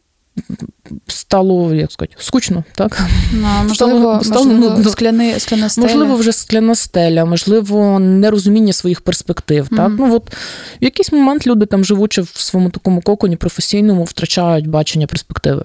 стало, 1.08 1.74
як 1.74 1.92
сказати, 1.92 2.16
скучно, 2.20 2.64
так? 2.76 3.02
Ну, 3.34 3.48
можливо, 3.68 4.20
стало, 4.24 4.46
можливо 4.46 4.76
ну, 4.84 4.90
скляни, 4.90 5.40
скляна 5.40 5.70
стеля. 5.70 5.88
Можливо, 5.88 6.16
вже 6.16 6.32
скляна 6.32 6.76
стеля, 6.76 7.26
можливо, 7.26 8.00
нерозуміння 8.00 8.74
своїх 8.74 9.02
перспектив. 9.02 9.68
Mm-hmm. 9.72 9.78
Так? 9.78 9.92
Ну, 9.98 10.16
от, 10.16 10.34
В 10.82 10.84
якийсь 10.84 11.12
момент 11.12 11.48
люди, 11.48 11.66
там, 11.66 11.86
живучи 11.86 12.22
в 12.22 12.32
своєму 12.34 12.70
такому 12.70 13.02
коконі 13.02 13.36
професійному, 13.36 14.04
втрачають 14.04 14.68
бачення 14.68 15.08
перспективи. 15.08 15.64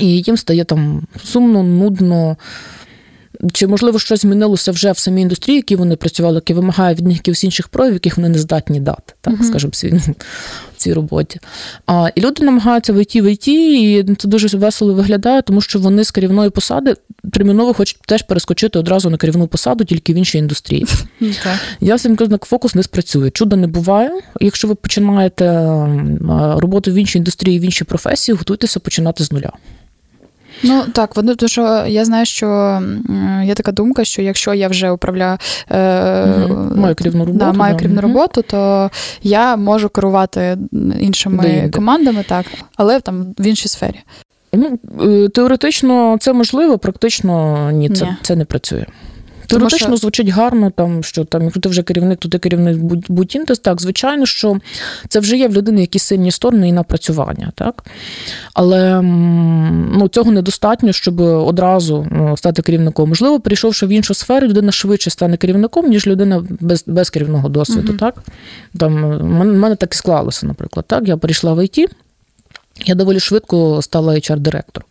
І 0.00 0.06
їм 0.06 0.36
стає 0.36 0.64
там 0.64 1.06
сумно, 1.24 1.62
нудно. 1.62 2.36
Чи, 3.52 3.66
можливо, 3.66 3.98
щось 3.98 4.20
змінилося 4.20 4.72
вже 4.72 4.92
в 4.92 4.98
самій 4.98 5.22
індустрії, 5.22 5.56
які 5.56 5.76
вони 5.76 5.96
працювали, 5.96 6.34
які 6.34 6.54
вимагає 6.54 6.94
від 6.94 7.06
них 7.06 7.16
якихось 7.16 7.44
інших 7.44 7.68
проявів, 7.68 7.94
яких 7.94 8.16
вони 8.16 8.28
не 8.28 8.38
здатні 8.38 8.80
дати, 8.80 9.14
так, 9.20 9.34
uh-huh. 9.34 9.44
скажімо, 9.44 9.72
в 10.76 10.76
цій 10.76 10.92
роботі. 10.92 11.40
А, 11.86 12.08
І 12.14 12.20
люди 12.20 12.44
намагаються 12.44 12.92
вийти 12.92 13.22
в 13.22 13.32
ІТ, 13.32 13.48
і 13.48 14.04
це 14.18 14.28
дуже 14.28 14.58
весело 14.58 14.94
виглядає, 14.94 15.42
тому 15.42 15.60
що 15.60 15.78
вони 15.78 16.04
з 16.04 16.10
керівної 16.10 16.50
посади 16.50 16.96
терміново 17.32 17.74
хочуть 17.74 17.98
теж 18.06 18.22
перескочити 18.22 18.78
одразу 18.78 19.10
на 19.10 19.16
керівну 19.16 19.46
посаду, 19.46 19.84
тільки 19.84 20.12
в 20.12 20.16
іншій 20.16 20.38
індустрії. 20.38 20.86
Okay. 21.20 21.58
Я 21.80 21.94
всім 21.94 22.16
кажу, 22.16 22.38
фокус 22.42 22.74
не 22.74 22.82
спрацює. 22.82 23.30
Чуда 23.30 23.56
не 23.56 23.66
буває. 23.66 24.10
Якщо 24.40 24.68
ви 24.68 24.74
починаєте 24.74 25.44
роботу 26.56 26.90
в 26.90 26.94
іншій 26.94 27.18
індустрії, 27.18 27.58
в 27.58 27.62
іншій 27.62 27.84
професії, 27.84 28.36
готуйтеся 28.36 28.80
починати 28.80 29.24
з 29.24 29.32
нуля. 29.32 29.52
Ну 30.62 30.82
так, 30.92 31.16
воно 31.16 31.34
тому 31.34 31.48
що 31.48 31.84
я 31.86 32.04
знаю, 32.04 32.26
що 32.26 32.80
є 33.44 33.54
така 33.54 33.72
думка, 33.72 34.04
що 34.04 34.22
якщо 34.22 34.54
я 34.54 34.68
вже 34.68 34.90
управляю 34.90 35.38
е, 35.70 36.26
маю 36.76 36.94
керівну 36.94 37.24
роботу, 37.24 37.38
да, 37.38 37.52
маю 37.52 37.76
керівну 37.76 38.00
роботу, 38.00 38.42
то 38.42 38.90
я 39.22 39.56
можу 39.56 39.88
керувати 39.88 40.58
іншими 41.00 41.42
Де-де. 41.42 41.68
командами, 41.70 42.24
так, 42.28 42.46
але 42.76 43.00
там 43.00 43.34
в 43.38 43.46
іншій 43.46 43.68
сфері. 43.68 44.00
Ну, 44.52 44.78
е, 45.02 45.28
Теоретично 45.28 46.16
це 46.20 46.32
можливо, 46.32 46.78
практично 46.78 47.70
ні, 47.72 47.90
це, 47.90 48.04
ні. 48.04 48.16
це 48.22 48.36
не 48.36 48.44
працює. 48.44 48.86
Теоретично 49.46 49.88
що... 49.88 49.96
звучить 49.96 50.28
гарно, 50.28 50.70
там 50.70 51.02
що 51.02 51.24
там, 51.24 51.42
якщо 51.42 51.60
ти 51.60 51.68
вже 51.68 51.82
керівник, 51.82 52.18
то 52.18 52.28
ти 52.28 52.38
керівник 52.38 52.78
будь 53.08 53.36
індес. 53.36 53.58
Так, 53.58 53.80
звичайно, 53.80 54.26
що 54.26 54.58
це 55.08 55.20
вже 55.20 55.36
є 55.36 55.48
в 55.48 55.52
людини 55.52 55.80
якісь 55.80 56.02
сильні 56.02 56.30
сторони 56.30 56.68
і 56.68 56.72
напрацювання, 56.72 57.52
так? 57.54 57.84
Але 58.54 59.02
ну, 59.02 60.08
цього 60.08 60.30
недостатньо, 60.30 60.92
щоб 60.92 61.20
одразу 61.20 62.06
ну, 62.10 62.36
стати 62.36 62.62
керівником. 62.62 63.08
Можливо, 63.08 63.40
прийшовши 63.40 63.86
в 63.86 63.88
іншу 63.88 64.14
сферу, 64.14 64.46
людина 64.46 64.72
швидше 64.72 65.10
стане 65.10 65.36
керівником, 65.36 65.88
ніж 65.88 66.06
людина 66.06 66.44
без 66.60 66.84
без 66.86 67.10
керівного 67.10 67.48
досвіду. 67.48 67.92
Uh-huh. 67.92 67.98
так? 67.98 68.14
Там, 68.78 69.18
в 69.18 69.44
мене 69.44 69.76
так 69.76 69.94
і 69.94 69.96
склалося, 69.96 70.46
наприклад. 70.46 70.84
Так? 70.88 71.08
Я 71.08 71.16
перейшла 71.16 71.54
в 71.54 71.64
ІТ, 71.64 71.90
я 72.86 72.94
доволі 72.94 73.20
швидко 73.20 73.82
стала 73.82 74.14
HR-директором. 74.14 74.84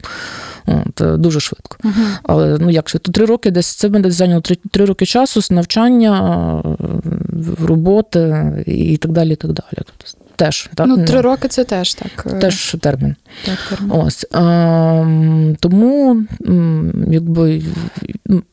От, 0.65 1.01
е, 1.01 1.17
Дуже 1.17 1.39
швидко. 1.39 1.77
Uh-huh. 1.83 2.17
Але 2.23 2.57
ну 2.59 2.69
як 2.69 2.89
швидко? 2.89 3.11
Три 3.11 3.25
роки 3.25 3.51
десь 3.51 3.67
це 3.67 3.89
мене 3.89 4.11
зайняло 4.11 4.41
три, 4.41 4.57
три 4.71 4.85
роки 4.85 5.05
часу 5.05 5.41
з 5.41 5.51
навчання, 5.51 6.61
е, 6.65 7.65
роботи 7.65 8.53
і 8.67 8.97
так 8.97 9.11
далі. 9.11 9.33
і 9.33 9.35
так 9.35 9.51
далі. 9.51 9.75
Тобто, 9.75 10.05
теж, 10.35 10.69
так? 10.75 10.87
Ну, 10.87 11.05
три 11.05 11.21
роки 11.21 11.47
це 11.47 11.63
теж 11.63 11.93
так. 11.93 12.27
Е, 12.33 12.39
теж 12.39 12.75
термін. 12.79 13.15
Так, 13.45 13.57
термін. 13.69 13.91
Ось. 13.91 14.25
А, 14.31 15.05
Тому 15.59 16.23
якби, 17.11 17.61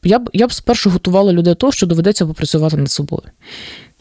я 0.02 0.19
б 0.19 0.31
я 0.33 0.47
б 0.47 0.52
спершу 0.52 0.90
готувала 0.90 1.33
людей 1.33 1.45
до 1.45 1.55
того, 1.55 1.73
що 1.73 1.87
доведеться 1.87 2.26
попрацювати 2.26 2.76
над 2.76 2.90
собою 2.90 3.23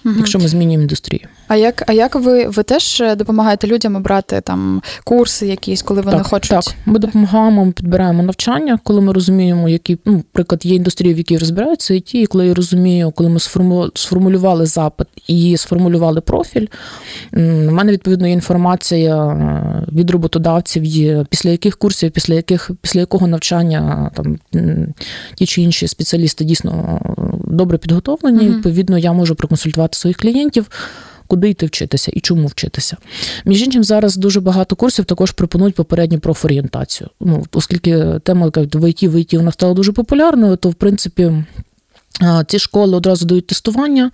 угу. 0.06 0.16
якщо 0.18 0.40
ми 0.40 0.48
змінюємо 0.48 0.82
індустрію. 0.82 1.28
А 1.50 1.56
як 1.56 1.84
а 1.88 1.94
як 1.94 2.16
ви 2.16 2.48
ви 2.48 2.64
теж 2.64 3.04
допомагаєте 3.18 3.68
людям 3.68 3.96
обрати 3.96 4.42
там 4.42 4.82
курси 5.04 5.48
якісь, 5.48 5.82
коли 5.82 6.02
вони 6.02 6.18
так, 6.18 6.28
хочуть? 6.28 6.50
Так, 6.50 6.76
ми 6.86 7.00
допомагаємо, 7.00 7.66
ми 7.66 7.72
підбираємо 7.72 8.24
навчання, 8.24 8.80
коли 8.84 9.02
ми 9.02 9.14
розуміємо, 9.14 9.70
які 9.70 9.98
ну, 10.06 10.14
наприклад, 10.14 10.66
є 10.66 10.76
індустрії, 10.76 11.14
в 11.14 11.18
якій 11.18 11.38
розбираються, 11.38 11.94
і 11.94 12.00
ті, 12.00 12.22
і 12.22 12.26
коли 12.26 12.48
я 12.48 12.54
розумію, 12.54 13.12
коли 13.12 13.30
ми 13.30 13.40
сформулювали 13.96 14.66
запит 14.66 15.08
і 15.28 15.58
сформулювали 15.58 16.22
профіль. 16.22 16.68
У 17.34 17.72
мене 17.72 17.92
відповідно 17.92 18.28
є 18.28 18.34
інформація 18.34 19.26
е, 19.26 19.86
від 19.92 20.10
роботодавців, 20.10 20.84
є 20.84 21.26
після 21.30 21.50
яких 21.50 21.78
курсів, 21.78 22.12
після 22.12 22.34
яких 22.34 22.72
після 22.82 23.00
якого 23.00 23.28
навчання 23.28 24.12
там 24.16 24.40
ті 25.36 25.46
чи 25.46 25.62
інші 25.62 25.88
спеціалісти 25.88 26.44
дійсно 26.44 27.02
добре 27.48 27.78
підготовлені. 27.78 28.40
Mm-hmm. 28.40 28.56
Відповідно, 28.56 28.98
я 28.98 29.14
можу 29.14 29.36
проконсультувати 29.36 29.98
своїх 29.98 30.18
клієнтів. 30.18 30.70
Куди 31.30 31.50
йти 31.50 31.66
вчитися 31.66 32.12
і 32.16 32.20
чому 32.20 32.48
вчитися? 32.48 32.98
Між 33.46 33.62
іншим, 33.62 33.84
зараз 33.84 34.18
дуже 34.18 34.40
багато 34.42 34.76
курсів 34.76 35.06
також 35.06 35.32
пропонують 35.32 35.76
попередню 35.76 36.20
профорієнтацію. 36.20 37.10
Ну, 37.20 37.46
Оскільки 37.54 38.06
тема 38.24 38.52
в 38.56 38.90
ІТ, 38.90 39.04
в 39.04 39.20
ІТ 39.20 39.34
вона 39.34 39.52
стала 39.52 39.74
дуже 39.74 39.92
популярною, 39.92 40.56
то 40.56 40.70
в 40.70 40.74
принципі 40.74 41.32
ці 42.48 42.60
школи 42.60 42.98
одразу 42.98 43.26
дають 43.26 43.48
тестування, 43.48 44.12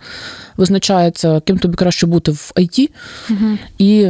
визначається, 0.58 1.40
ким 1.40 1.58
тобі 1.58 1.76
краще 1.76 2.08
бути 2.08 2.32
в 2.32 2.52
ІТ, 2.58 2.92
угу. 3.30 3.58
і 3.78 4.04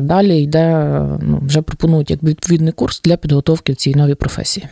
далі 0.00 0.42
йде, 0.42 0.98
ну, 1.22 1.42
вже 1.46 1.62
пропонують 1.62 2.10
як 2.10 2.22
відповідний 2.22 2.72
курс 2.72 3.00
для 3.04 3.16
підготовки 3.16 3.72
в 3.72 3.76
цій 3.76 3.94
новій 3.94 4.14
професії. 4.14 4.68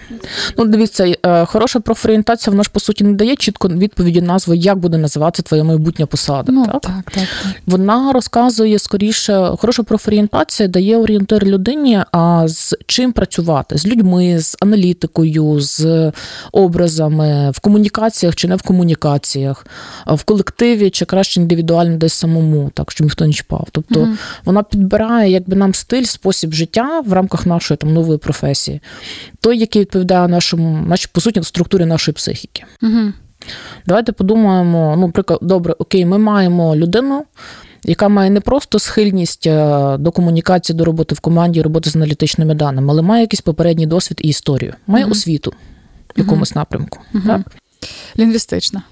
Ну, 0.59 0.65
Дивіться, 0.65 1.15
е, 1.27 1.45
хороша 1.45 1.81
профорієнтація, 1.81 2.51
вона 2.53 2.63
ж 2.63 2.71
по 2.73 2.81
суті 2.81 3.05
не 3.05 3.13
дає 3.13 3.37
чітко 3.37 3.69
відповіді 3.69 4.23
назви, 4.23 4.57
як 4.57 4.79
буде 4.79 4.99
називатися 4.99 5.43
твоя 5.43 5.65
майбутня 5.65 6.07
посада. 6.07 6.53
Ну, 6.53 6.67
так? 6.67 6.81
Так, 6.81 6.93
так, 7.05 7.15
так. 7.15 7.53
Вона 7.67 8.13
розказує 8.13 8.79
скоріше, 8.79 9.51
хороша 9.59 9.83
профорієнтація 9.83 10.69
дає 10.69 10.97
орієнтир 10.97 11.45
людині, 11.45 12.01
а 12.13 12.49
з 12.49 12.77
чим 12.87 13.13
працювати? 13.13 13.79
З 13.79 13.87
людьми, 13.87 14.39
з 14.39 14.57
аналітикою, 14.61 15.61
з 15.61 16.13
образами, 16.53 17.51
в 17.51 17.61
комунікаціях 17.61 18.37
чи 18.37 18.49
не 18.53 18.57
в 18.57 18.63
комунікаціях, 18.63 19.67
в 20.07 20.23
колективі 20.25 20.91
чи 20.91 21.05
краще 21.05 21.41
індивідуально 21.41 21.97
десь 21.97 22.13
самому, 22.13 22.71
так 22.75 22.91
щоб 22.91 23.05
ніхто 23.05 23.27
не 23.27 23.33
чіпав. 23.33 23.69
Тобто 23.73 24.01
mm 24.01 24.17
вона 24.45 24.63
підбирає 24.63 25.31
якби 25.31 25.57
нам 25.57 25.75
стиль, 25.75 26.05
спосіб 26.05 26.53
життя 26.53 27.01
в 27.07 27.13
рамках 27.13 27.47
нашої 27.47 27.79
там 27.79 27.93
нової 27.93 28.19
професії, 28.19 28.81
той, 29.41 29.59
який 29.59 29.83
відповідає 29.83 30.29
нашому, 30.29 30.87
нашій, 30.87 31.09
по 31.13 31.21
суті, 31.21 31.43
структурі 31.43 31.85
нашої 31.85 32.13
психіки. 32.13 32.65
mm 32.83 33.13
Давайте 33.87 34.13
подумаємо, 34.13 34.95
ну, 34.97 35.07
наприклад, 35.07 35.39
добре, 35.43 35.75
окей, 35.79 36.07
ми 36.07 36.19
маємо 36.19 36.77
людину. 36.77 37.25
Яка 37.85 38.09
має 38.09 38.31
не 38.31 38.41
просто 38.41 38.79
схильність 38.79 39.47
е, 39.47 39.97
до 39.99 40.11
комунікації, 40.11 40.77
до 40.77 40.85
роботи 40.85 41.15
в 41.15 41.21
команді, 41.21 41.63
роботи 41.63 41.91
з 41.91 41.97
аналітичними 41.97 42.55
даними, 42.55 42.93
але 42.93 43.03
має 43.03 43.21
якийсь 43.21 43.41
попередній 43.41 43.87
досвід 43.87 44.21
і 44.25 44.29
історію, 44.29 44.75
має 44.87 45.05
uh-huh. 45.05 45.11
освіту 45.11 45.53
в 46.17 46.19
якомусь 46.19 46.53
uh-huh. 46.53 46.57
напрямку. 46.57 46.99
Uh-huh. 47.15 47.27
Так? 47.27 47.62
Лінгвістична. 48.19 48.83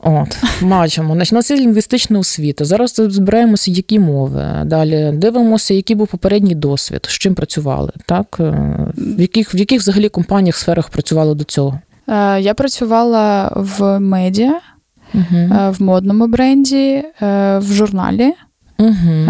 От, 0.00 0.36
бачимо. 0.62 1.14
Значить, 1.14 1.32
у 1.32 1.36
нас 1.36 1.50
є 1.50 1.56
лінгвістична 1.56 2.18
освіта. 2.18 2.64
Зараз 2.64 2.94
збираємося, 2.96 3.70
які 3.70 3.98
мови. 3.98 4.44
Далі 4.64 5.10
дивимося, 5.14 5.74
який 5.74 5.96
був 5.96 6.08
попередній 6.08 6.54
досвід, 6.54 7.06
з 7.08 7.12
чим 7.12 7.34
працювали, 7.34 7.92
так? 8.06 8.36
Е, 8.40 8.76
в 8.96 9.20
яких 9.20 9.54
в 9.54 9.56
яких 9.56 9.80
взагалі 9.80 10.08
компаніях, 10.08 10.56
сферах 10.56 10.88
працювали 10.88 11.34
до 11.34 11.44
цього? 11.44 11.80
Е, 12.08 12.40
я 12.40 12.54
працювала 12.54 13.52
в 13.56 13.98
медіа, 13.98 14.60
угу. 15.14 15.48
в 15.70 15.82
модному 15.82 16.26
бренді, 16.26 17.04
в 17.58 17.66
журналі. 17.72 18.32
Угу. 18.78 19.26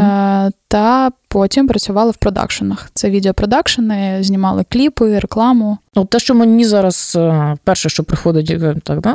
Та 0.68 1.11
потім 1.28 1.68
працювали 1.68 2.11
в 2.11 2.16
продакшенах. 2.16 2.90
Це 2.94 3.11
відеопродакшени, 3.11 4.18
знімали 4.20 4.64
кліпи, 4.68 5.18
рекламу. 5.18 5.78
Ну, 5.96 6.05
те, 6.05 6.18
що 6.18 6.35
мені 6.35 6.64
зараз 6.64 7.16
е, 7.20 7.57
перше, 7.64 7.88
що 7.88 8.05
приходить, 8.05 8.50
е, 8.50 8.76
так, 8.85 9.00
да? 9.00 9.14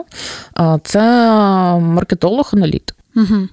це 0.84 1.00
маркетолог-аналітик. 1.80 2.96
Угу. 3.16 3.48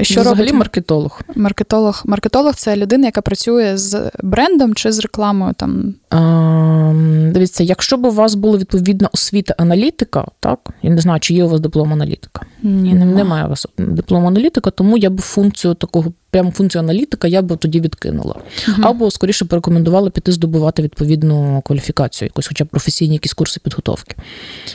Що 0.00 0.20
Взагалі 0.20 0.38
робить 0.38 0.54
маркетолог? 0.54 1.20
Маркетолог 1.34 2.02
Маркетолог 2.04 2.54
це 2.54 2.76
людина, 2.76 3.06
яка 3.06 3.20
працює 3.20 3.76
з 3.76 4.10
брендом 4.22 4.74
чи 4.74 4.92
з 4.92 4.98
рекламою. 4.98 5.54
Там 5.56 5.94
а, 6.10 6.92
Дивіться, 7.32 7.64
якщо 7.64 7.96
б 7.96 8.06
у 8.06 8.10
вас 8.10 8.34
була 8.34 8.58
відповідна 8.58 9.08
освіта 9.12 9.54
аналітика, 9.58 10.26
так 10.40 10.58
я 10.82 10.90
не 10.90 11.00
знаю, 11.00 11.20
чи 11.20 11.34
є 11.34 11.44
у 11.44 11.48
вас 11.48 11.60
диплом 11.60 11.92
аналітика. 11.92 12.42
Ні, 12.62 12.94
немає. 12.94 13.14
немає 13.14 13.46
у 13.46 13.48
вас 13.48 13.66
диплом 13.78 14.26
аналітика, 14.26 14.70
тому 14.70 14.96
я 14.96 15.10
б 15.10 15.20
функцію 15.20 15.74
такого 15.74 16.12
прямо 16.30 16.50
функцію 16.50 16.82
аналітика 16.82 17.28
я 17.28 17.42
б 17.42 17.56
тоді 17.56 17.80
відкинула. 17.80 18.34
uh 18.68 18.74
Або 18.82 19.10
скоріше 19.10 19.44
порекомендувала 19.44 20.10
піти 20.10 20.32
здобувати 20.32 20.82
відповідну 20.82 21.62
кваліфікацію, 21.66 22.26
якусь, 22.26 22.48
хоча 22.48 22.64
б 22.64 22.68
професійні 22.68 23.14
якісь 23.14 23.32
курси 23.32 23.60
підготовки, 23.64 24.16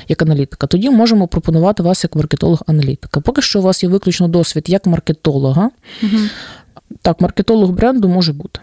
як 0.07 0.21
аналітика. 0.21 0.67
Тоді 0.67 0.89
можемо 0.89 1.27
пропонувати 1.27 1.83
вас 1.83 2.03
як 2.03 2.15
маркетолог-аналітика. 2.15 3.19
Поки 3.19 3.41
що 3.41 3.59
у 3.59 3.61
вас 3.61 3.83
є 3.83 3.89
виключно 3.89 4.27
досвід 4.27 4.65
як 4.67 4.85
маркетолога. 4.85 5.69
uh 6.03 6.29
Так, 7.01 7.21
маркетолог 7.21 7.69
бренду 7.69 8.07
може 8.07 8.33
бути. 8.33 8.59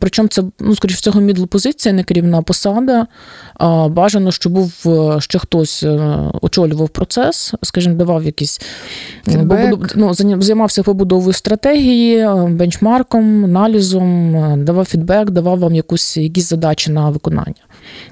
Причому 0.00 0.28
це, 0.28 0.42
ну, 0.60 0.76
скоріш 0.76 0.96
всього, 0.96 1.20
мідл 1.20 1.44
позиція, 1.44 1.92
не 1.94 2.04
керівна 2.04 2.42
посада. 2.42 3.06
А 3.54 3.88
Бажано, 3.88 4.32
щоб 4.32 4.52
був 4.52 4.72
е, 4.86 5.20
ще 5.20 5.38
хтось 5.38 5.82
е, 5.82 6.18
очолював 6.42 6.88
процес, 6.88 7.54
скажімо, 7.62 7.94
давав 7.94 8.24
якісь 8.24 8.60
побуду, 9.24 9.86
ну, 9.94 10.14
займався 10.14 10.82
побудовою 10.82 11.32
стратегії, 11.32 12.16
е, 12.18 12.46
бенчмарком, 12.50 13.44
аналізом, 13.44 14.64
давав 14.64 14.84
фідбек, 14.84 15.30
давав 15.30 15.58
вам 15.58 15.74
якусь, 15.74 16.16
якісь 16.16 16.48
задачі 16.48 16.90
на 16.90 17.10
виконання. 17.10 17.64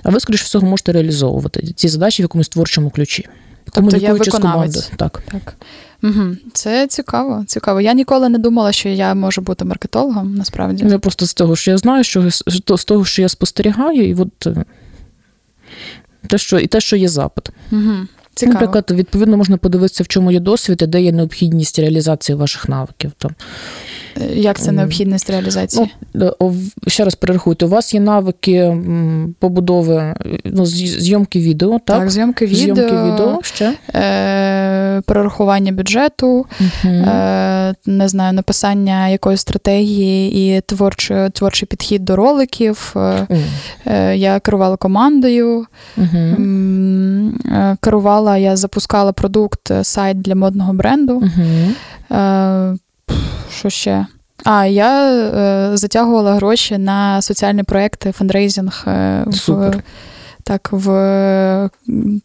А 0.02 0.10
ви, 0.10 0.20
скоріш 0.20 0.42
всього, 0.42 0.66
можете 0.66 0.92
реалізовувати 0.92 1.72
ці 1.76 1.88
задачі 1.88 2.22
в 2.22 2.24
якомусь 2.24 2.48
творчому 2.48 2.90
ключі. 2.90 3.28
Тобто 3.80 3.96
я 3.96 4.18
командою. 4.18 4.84
Так. 4.96 5.22
так. 5.32 5.54
Угу. 6.02 6.36
Це 6.52 6.86
цікаво. 6.86 7.44
цікаво. 7.46 7.80
Я 7.80 7.92
ніколи 7.92 8.28
не 8.28 8.38
думала, 8.38 8.72
що 8.72 8.88
я 8.88 9.14
можу 9.14 9.40
бути 9.40 9.64
маркетологом, 9.64 10.34
насправді. 10.34 10.86
Я 10.88 10.98
просто 10.98 11.26
з 11.26 11.34
того, 11.34 11.56
що 11.56 11.70
я 11.70 11.78
знаю, 11.78 12.04
що 12.04 12.30
з 12.76 12.84
того, 12.84 13.04
що 13.04 13.22
я 13.22 13.28
спостерігаю, 13.28 14.08
і 14.08 14.14
от 14.14 14.46
е, 14.46 14.64
те, 16.26 16.38
що 16.38 16.58
і 16.58 16.66
те, 16.66 16.80
що 16.80 16.96
є 16.96 17.08
запит. 17.08 17.50
Угу. 17.72 17.94
Цікаво. 18.36 18.54
Наприклад, 18.54 18.90
відповідно, 18.90 19.36
можна 19.36 19.56
подивитися, 19.56 20.04
в 20.04 20.08
чому 20.08 20.32
є 20.32 20.40
досвід, 20.40 20.82
і 20.82 20.86
де 20.86 21.02
є 21.02 21.12
необхідність 21.12 21.78
реалізації 21.78 22.36
ваших 22.36 22.68
навиків. 22.68 23.12
Там. 23.18 23.30
Як 24.34 24.58
це 24.58 24.72
необхідність 24.72 25.30
реалізації? 25.30 25.90
Ну, 26.14 26.54
Ще 26.86 27.04
раз 27.04 27.14
перерахуйте, 27.14 27.66
у 27.66 27.68
вас 27.68 27.94
є 27.94 28.00
навики 28.00 28.76
побудови, 29.38 30.14
ну, 30.44 30.66
зйомки 30.66 31.40
відео, 31.40 31.70
так? 31.70 31.98
Так, 32.00 32.10
зйомки 32.10 32.46
відео, 32.46 32.56
зйомки 32.74 32.82
відео 32.82 33.40
ще? 33.42 33.74
Е, 33.94 35.00
прорахування 35.00 35.72
бюджету, 35.72 36.28
угу. 36.28 36.94
е, 36.94 37.74
не 37.86 38.08
знаю, 38.08 38.32
написання 38.32 39.08
якоїсь 39.08 39.40
стратегії 39.40 40.56
і 40.56 40.60
творчий, 40.60 41.30
творчий 41.30 41.68
підхід 41.68 42.04
до 42.04 42.16
роликів. 42.16 42.94
Е, 43.86 44.16
Я 44.16 44.40
керувала 44.40 44.76
командою, 44.76 45.66
угу. 45.96 46.18
е, 46.18 47.76
керувала, 48.26 48.38
я 48.38 48.56
запускала 48.56 49.12
продукт, 49.12 49.70
е, 49.70 49.84
сайт 49.84 50.22
для 50.22 50.34
модного 50.34 50.72
бренду. 50.72 51.22
Е, 52.10 52.76
що 53.50 53.70
ще? 53.70 54.06
А, 54.44 54.66
я 54.66 55.12
е, 55.12 55.76
затягувала 55.76 56.34
гроші 56.34 56.78
на 56.78 57.22
соціальні 57.22 57.62
проекти, 57.62 58.12
фандрейзинг 58.12 58.84
е, 58.86 59.24
в, 59.26 59.72
так, 60.44 60.68
в, 60.72 60.90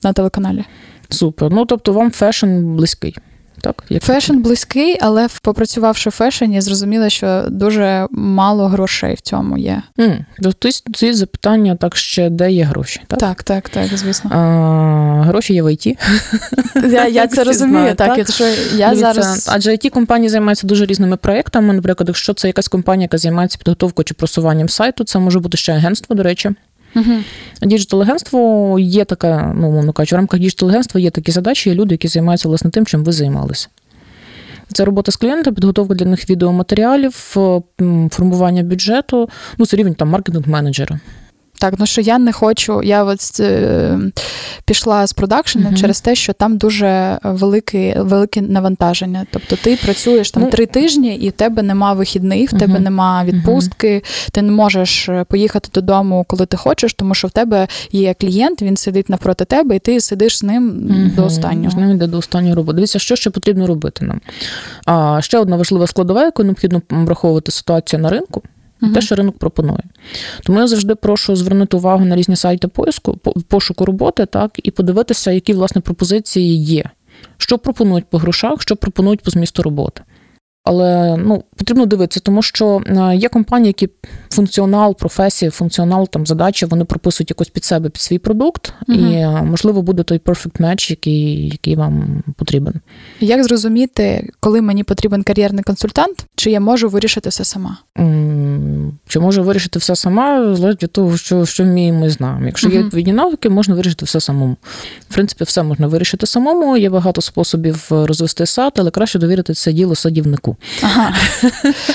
на 0.04 0.14
телеканалі. 0.14 0.66
Супер. 1.10 1.52
Ну 1.52 1.66
тобто 1.66 1.94
вам 1.94 2.12
fashion 2.12 2.76
близький. 2.76 3.18
Так, 3.62 3.84
як 3.90 4.04
Fashion 4.04 4.38
близький, 4.38 4.98
але 5.02 5.28
попрацювавши 5.42 6.10
в 6.10 6.14
fashion 6.14 6.42
'ені, 6.42 6.62
зрозуміла, 6.62 7.10
що 7.10 7.46
дуже 7.50 8.08
мало 8.12 8.68
грошей 8.68 9.14
в 9.14 9.22
цьому 9.22 9.58
є. 9.58 9.82
Mm. 9.98 10.26
Тобто 10.42 10.70
запитання 11.14 11.76
так 11.76 11.96
ще 11.96 12.30
де 12.30 12.52
є 12.52 12.64
гроші? 12.64 13.02
Так, 13.08 13.20
так, 13.20 13.44
так, 13.44 13.70
так 13.70 13.98
звісно. 13.98 14.32
А, 14.34 15.24
Гроші 15.26 15.54
є 15.54 15.64
в 15.64 15.74
ІТ. 15.74 15.98
Я 16.90 17.08
я 17.08 17.28
це 17.28 17.44
розумію. 17.44 17.96
Так, 17.96 18.16
так? 18.16 18.32
Що 18.32 18.44
я 18.76 18.96
зараз... 18.96 19.50
Адже 19.54 19.72
IT 19.72 19.90
компанії 19.90 20.30
займаються 20.30 20.68
дуже 20.68 20.86
різними 20.86 21.18
проектами. 21.18 21.74
Наприклад, 21.74 22.08
якщо 22.08 22.34
це 22.34 22.48
якась 22.48 22.68
компанія, 22.68 23.04
яка 23.04 23.18
займається 23.18 23.58
підготовкою 23.58 24.06
чи 24.06 24.14
просуванням 24.14 24.70
сайту, 24.70 25.04
це 25.04 25.20
може 25.20 25.40
бути 25.40 25.58
ще 25.58 25.74
агентство, 25.74 26.16
до 26.16 26.24
речі. 26.24 26.52
Угу. 26.96 27.14
Діджитал-агентство 27.62 28.80
є 28.80 29.06
таке, 29.06 29.54
ну, 29.56 29.72
мовно 29.72 29.94
кажучи, 29.94 30.16
в 30.16 30.18
рамках 30.18 30.40
діджитал-агентства 30.40 31.02
є 31.02 31.10
такі 31.10 31.32
задачі, 31.32 31.70
є 31.70 31.76
люди, 31.76 31.94
які 31.94 32.08
займаються 32.08 32.48
власне 32.48 32.70
тим, 32.70 32.86
чим 32.86 33.04
ви 33.04 33.12
займалися. 33.12 33.68
Це 34.74 34.86
робота 34.86 35.12
з 35.12 35.16
клієнтом, 35.16 35.56
підготовка 35.56 35.94
для 35.94 36.06
них 36.06 36.30
відеоматеріалів, 36.30 37.12
формування 38.12 38.64
бюджету, 38.64 39.30
ну, 39.58 39.66
це 39.66 39.78
рівень 39.78 39.94
там 39.94 40.16
маркетинг-менеджера. 40.16 41.00
Так, 41.62 41.74
ну 41.78 41.86
що 41.86 42.02
я 42.02 42.20
не 42.20 42.32
хочу. 42.32 42.84
Я 42.84 43.04
от 43.04 43.40
е, 43.40 44.00
пішла 44.66 45.08
з 45.08 45.14
продакшену 45.14 45.70
uh 45.70 45.82
через 45.82 46.02
те, 46.02 46.16
що 46.16 46.34
там 46.34 46.58
дуже 46.58 47.20
велике 47.24 48.02
велике 48.02 48.42
навантаження. 48.42 49.26
Тобто 49.32 49.56
ти 49.56 49.78
працюєш 49.84 50.32
там 50.32 50.44
ну, 50.44 50.50
три 50.50 50.66
тижні, 50.66 51.16
і 51.16 51.30
в 51.30 51.32
тебе 51.32 51.62
нема 51.62 51.94
вихідних, 51.94 52.54
в 52.54 52.60
тебе 52.60 52.80
нема 52.80 53.24
відпустки, 53.24 54.04
ти 54.32 54.42
не 54.42 54.52
можеш 54.52 55.10
е, 55.10 55.24
поїхати 55.24 55.70
додому, 55.74 56.26
коли 56.28 56.46
ти 56.46 56.58
хочеш, 56.58 56.94
тому 56.94 57.14
що 57.14 57.28
в 57.28 57.32
тебе 57.32 57.68
є 57.92 58.14
клієнт, 58.14 58.62
він 58.62 58.78
сидить 58.78 59.10
навпроти 59.10 59.46
тебе, 59.46 59.76
і 59.76 59.80
ти 59.80 60.02
сидиш 60.02 60.38
з 60.38 60.44
ним 60.44 60.92
до 61.16 61.26
останнього. 61.26 61.72
З 61.72 61.76
ним 61.76 61.92
йде 61.92 62.08
до 62.08 62.18
останнього 62.18 62.56
роботи. 62.56 62.76
Дивіться, 62.76 63.00
що 63.00 63.16
ще 63.16 63.30
потрібно 63.30 63.68
робити 63.68 64.06
нам. 64.06 64.22
А 64.86 65.22
ще 65.22 65.40
одна 65.40 65.56
важлива 65.56 65.88
складова, 65.88 66.24
яку 66.24 66.44
необхідно 66.44 66.82
враховувати 66.90 67.52
ситуацію 67.52 68.00
на 68.00 68.10
ринку 68.10 68.44
угу. 68.82 68.94
те, 68.94 69.02
що 69.02 69.16
ринок 69.16 69.38
пропонує. 69.38 69.84
Тому 70.44 70.60
я 70.60 70.68
завжди 70.68 70.96
прошу 70.96 71.36
звернути 71.36 71.78
увагу 71.78 72.06
на 72.06 72.16
різні 72.16 72.36
сайти 72.36 72.68
поиску, 72.68 73.18
пошуку 73.48 73.86
роботи, 73.86 74.26
так, 74.26 74.52
і 74.64 74.72
подивитися, 74.72 75.32
які 75.32 75.54
власне 75.54 75.82
пропозиції 75.82 76.64
є. 76.64 76.84
Що 77.38 77.58
пропонують 77.58 78.06
по 78.06 78.18
грошах, 78.18 78.62
що 78.62 78.76
пропонують 78.76 79.22
по 79.22 79.32
змісту 79.32 79.64
роботи. 79.64 80.02
Але 80.64 81.18
ну, 81.18 81.44
потрібно 81.56 81.86
дивитися, 81.86 82.20
тому 82.20 82.42
що 82.42 82.82
е, 82.86 83.16
є 83.16 83.30
компанії, 83.30 83.68
які 83.68 83.90
функціонал, 84.32 84.96
професія, 84.96 85.52
функціонал, 85.52 86.10
там 86.10 86.28
задачі, 86.28 86.66
вони 86.66 86.86
прописують 86.86 87.30
якось 87.30 87.50
під 87.50 87.64
себе 87.64 87.90
під 87.90 88.02
свій 88.02 88.18
продукт, 88.18 88.74
угу. 88.88 89.00
і 89.00 89.14
е, 89.14 89.44
можливо 89.44 89.82
буде 89.82 90.04
той 90.04 90.18
perfect 90.18 90.62
match, 90.62 90.90
який 90.90 91.50
який 91.50 91.76
вам 91.76 92.24
потрібен. 92.38 92.74
Як 93.20 93.44
зрозуміти, 93.44 94.30
коли 94.40 94.62
мені 94.62 94.84
потрібен 94.84 95.24
кар'єрний 95.24 95.64
консультант, 95.64 96.26
чи 96.36 96.52
я 96.52 96.60
можу 96.60 96.90
вирішити 96.90 97.30
все 97.30 97.44
сама? 97.44 97.78
Чи 99.08 99.20
можу 99.20 99.44
вирішити 99.44 99.80
все 99.80 99.96
сама, 99.96 100.56
залежить 100.56 100.84
від 100.84 100.92
того, 100.92 101.18
що 101.18 101.46
що 101.46 101.64
вміємо 101.64 102.06
і 102.06 102.10
знаємо. 102.10 102.46
Якщо 102.46 102.70
є 102.70 102.80
відповідні 102.80 103.14
навики, 103.14 103.50
можна 103.50 103.76
вирішити 103.76 104.06
все 104.06 104.20
самому. 104.20 104.58
В 105.10 105.14
принципі, 105.14 105.44
все 105.44 105.64
можна 105.64 105.88
вирішити 105.88 106.26
самому. 106.26 106.78
Є 106.78 106.90
багато 106.90 107.22
способів 107.22 107.88
розвести 107.90 108.46
сад, 108.46 108.74
але 108.76 108.92
краще 108.92 109.20
довірити 109.20 109.54
це 109.54 109.74
діло 109.74 109.96
садівнику. 109.96 110.51
Ага. 110.84 111.14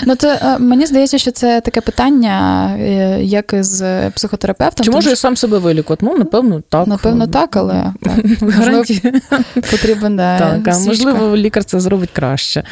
Ну 0.06 0.16
то 0.16 0.28
е, 0.28 0.58
мені 0.58 0.86
здається, 0.86 1.18
що 1.18 1.30
це 1.30 1.60
таке 1.60 1.80
питання, 1.80 2.66
е, 2.80 3.22
як 3.22 3.54
з 3.60 4.10
психотерапевтом. 4.10 4.84
Чи 4.84 4.90
може 4.90 5.10
я 5.10 5.16
сам 5.16 5.36
себе 5.36 5.58
вилікувати? 5.58 6.06
Ну, 6.06 6.18
напевно, 6.18 6.62
так. 6.68 6.86
Напевно, 6.86 7.26
так, 7.26 7.56
але 7.56 7.92
потрібен 9.70 10.16
да, 10.16 10.38
Так, 10.38 10.68
а 10.68 10.78
можливо, 10.78 11.36
лікар 11.36 11.64
це 11.64 11.80
зробить 11.80 12.10
краще. 12.12 12.64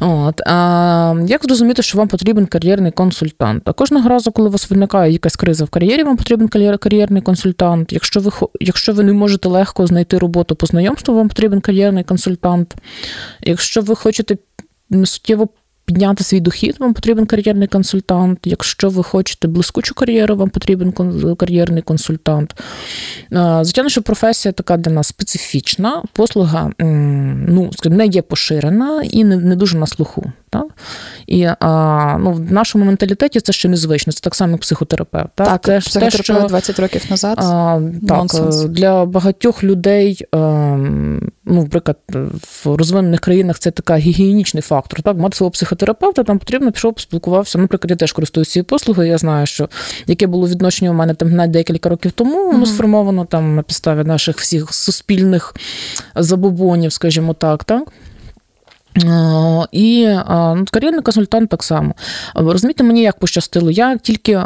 От. 0.00 0.40
А, 0.46 1.14
Як 1.26 1.44
зрозуміти, 1.44 1.82
що 1.82 1.98
вам 1.98 2.08
потрібен 2.08 2.46
кар'єрний 2.46 2.92
консультант? 2.92 3.62
А 3.68 3.72
кожного 3.72 4.08
разу, 4.08 4.32
коли 4.32 4.48
у 4.48 4.52
вас 4.52 4.70
виникає 4.70 5.12
якась 5.12 5.36
криза 5.36 5.64
в 5.64 5.68
кар'єрі, 5.68 6.02
вам 6.02 6.16
потрібен 6.16 6.48
кар'єрний 6.78 7.22
консультант. 7.22 7.92
Якщо 7.92 8.20
ви 8.20 8.30
якщо 8.60 8.92
ви 8.92 9.04
не 9.04 9.12
можете 9.12 9.48
легко 9.48 9.86
знайти 9.86 10.18
роботу 10.18 10.56
по 10.56 10.66
знайомству, 10.66 11.14
вам 11.14 11.28
потрібен 11.28 11.60
кар'єрний 11.60 12.04
консультант. 12.04 12.74
Якщо 13.42 13.80
ви 13.80 13.94
хочете 13.94 14.36
суттєво 15.04 15.48
підняти 15.84 16.24
свій 16.24 16.40
дохід, 16.40 16.76
вам 16.80 16.94
потрібен 16.94 17.26
кар'єрний 17.26 17.68
консультант. 17.68 18.38
Якщо 18.44 18.88
ви 18.88 19.02
хочете 19.02 19.48
блискучу 19.48 19.94
кар'єру, 19.94 20.36
вам 20.36 20.50
потрібен 20.50 20.92
кар'єрний 21.36 21.82
консультант. 21.82 22.54
Звичайно, 23.62 23.88
що 23.88 24.02
професія 24.02 24.52
така 24.52 24.76
для 24.76 24.92
нас 24.92 25.06
специфічна, 25.06 26.02
послуга 26.12 26.70
ну, 26.78 27.70
не 27.84 28.06
є 28.06 28.22
поширена 28.22 29.02
і 29.10 29.24
не, 29.24 29.36
не 29.36 29.56
дуже 29.56 29.78
на 29.78 29.86
слуху. 29.86 30.32
Так? 30.50 30.66
І 31.26 31.48
а, 31.60 32.16
ну, 32.20 32.32
в 32.32 32.52
нашому 32.52 32.84
менталітеті 32.84 33.40
це 33.40 33.52
ще 33.52 33.68
незвично, 33.68 34.12
це 34.12 34.20
так 34.20 34.34
само 34.34 34.52
як 34.52 34.60
психотерапевт. 34.60 35.28
Так, 35.34 35.46
так 35.46 35.60
те, 35.60 35.80
психотерапевт 35.80 36.16
те, 36.16 36.22
що, 36.22 36.48
20 36.48 36.78
років 36.78 37.06
назад. 37.10 37.38
А, 37.38 37.80
Так, 38.08 38.26
Для 38.68 39.04
багатьох 39.04 39.64
людей, 39.64 40.24
а, 40.32 40.38
ну, 41.44 41.62
наприклад, 41.62 41.98
в 42.64 42.76
розвинених 42.76 43.20
країнах 43.20 43.58
це 43.58 43.70
така 43.70 43.96
гігієнічний 43.96 44.62
фактор. 44.62 45.02
Так, 45.02 45.16
Мати 45.16 45.36
свого 45.36 45.50
психотерапевта 45.50 46.22
там 46.22 46.38
потрібно 46.38 46.72
пішов, 46.72 46.94
поспілкувався. 46.94 47.58
Наприклад, 47.58 47.90
я 47.90 47.96
теж 47.96 48.12
користуюся 48.12 48.52
цією 48.52 48.64
послугою. 48.64 49.08
Я 49.08 49.18
знаю, 49.18 49.46
що 49.46 49.68
яке 50.06 50.26
було 50.26 50.48
відношення 50.48 50.90
у 50.90 50.94
мене 50.94 51.14
там 51.14 51.30
навіть 51.36 51.50
декілька 51.50 51.88
років 51.88 52.12
тому, 52.12 52.46
воно 52.46 52.64
mm-hmm. 52.64 52.66
сформовано 52.66 53.24
там 53.24 53.56
на 53.56 53.62
підставі 53.62 54.04
наших 54.04 54.38
всіх 54.38 54.74
суспільних 54.74 55.54
забобонів, 56.14 56.92
скажімо 56.92 57.34
так. 57.34 57.64
так? 57.64 57.82
І 59.72 60.06
ну, 60.28 60.64
кар'єрний 60.70 61.02
консультант 61.02 61.50
так 61.50 61.62
само. 61.62 61.94
Розумієте, 62.34 62.84
мені 62.84 63.02
як 63.02 63.18
пощастило, 63.18 63.70
я 63.70 63.96
тільки 63.96 64.40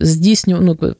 здійснюю, 0.00 0.60
ну, 0.62 0.94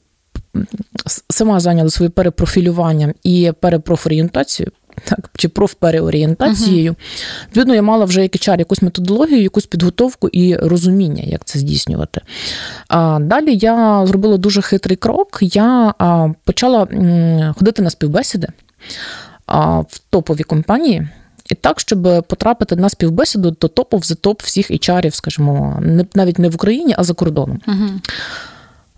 сама 1.30 1.60
зайняла 1.60 1.90
своїм 1.90 2.12
перепрофілюванням 2.12 3.12
і 3.22 3.52
перепрофорієнтацією. 3.60 4.72
Так, 5.04 5.30
чи 5.36 5.48
профпереорієнтацією. 5.48 6.92
Uh-huh. 6.92 7.46
Відповідно, 7.46 7.74
я 7.74 7.82
мала 7.82 8.04
вже 8.04 8.22
як 8.22 8.32
HR 8.32 8.58
якусь 8.58 8.82
методологію, 8.82 9.42
якусь 9.42 9.66
підготовку 9.66 10.28
і 10.28 10.56
розуміння, 10.56 11.22
як 11.26 11.44
це 11.44 11.58
здійснювати. 11.58 12.20
А 12.88 13.18
Далі 13.22 13.56
я 13.56 14.06
зробила 14.06 14.36
дуже 14.36 14.62
хитрий 14.62 14.96
крок. 14.96 15.38
Я 15.40 15.94
а, 15.98 16.28
почала 16.44 16.86
м, 16.92 17.54
ходити 17.58 17.82
на 17.82 17.90
співбесіди 17.90 18.48
а, 19.46 19.80
в 19.80 20.00
топові 20.10 20.42
компанії. 20.42 21.08
І 21.50 21.54
так, 21.54 21.80
щоб 21.80 22.02
потрапити 22.28 22.76
на 22.76 22.88
співбесіду 22.88 23.50
до 23.50 23.68
топу 23.68 24.00
за 24.02 24.14
топ 24.14 24.42
всіх 24.42 24.70
HR, 24.70 25.10
скажімо, 25.10 25.82
навіть 26.14 26.38
не 26.38 26.48
в 26.48 26.54
Україні, 26.54 26.94
а 26.98 27.04
за 27.04 27.14
кордоном. 27.14 27.60
Uh-huh. 27.68 27.90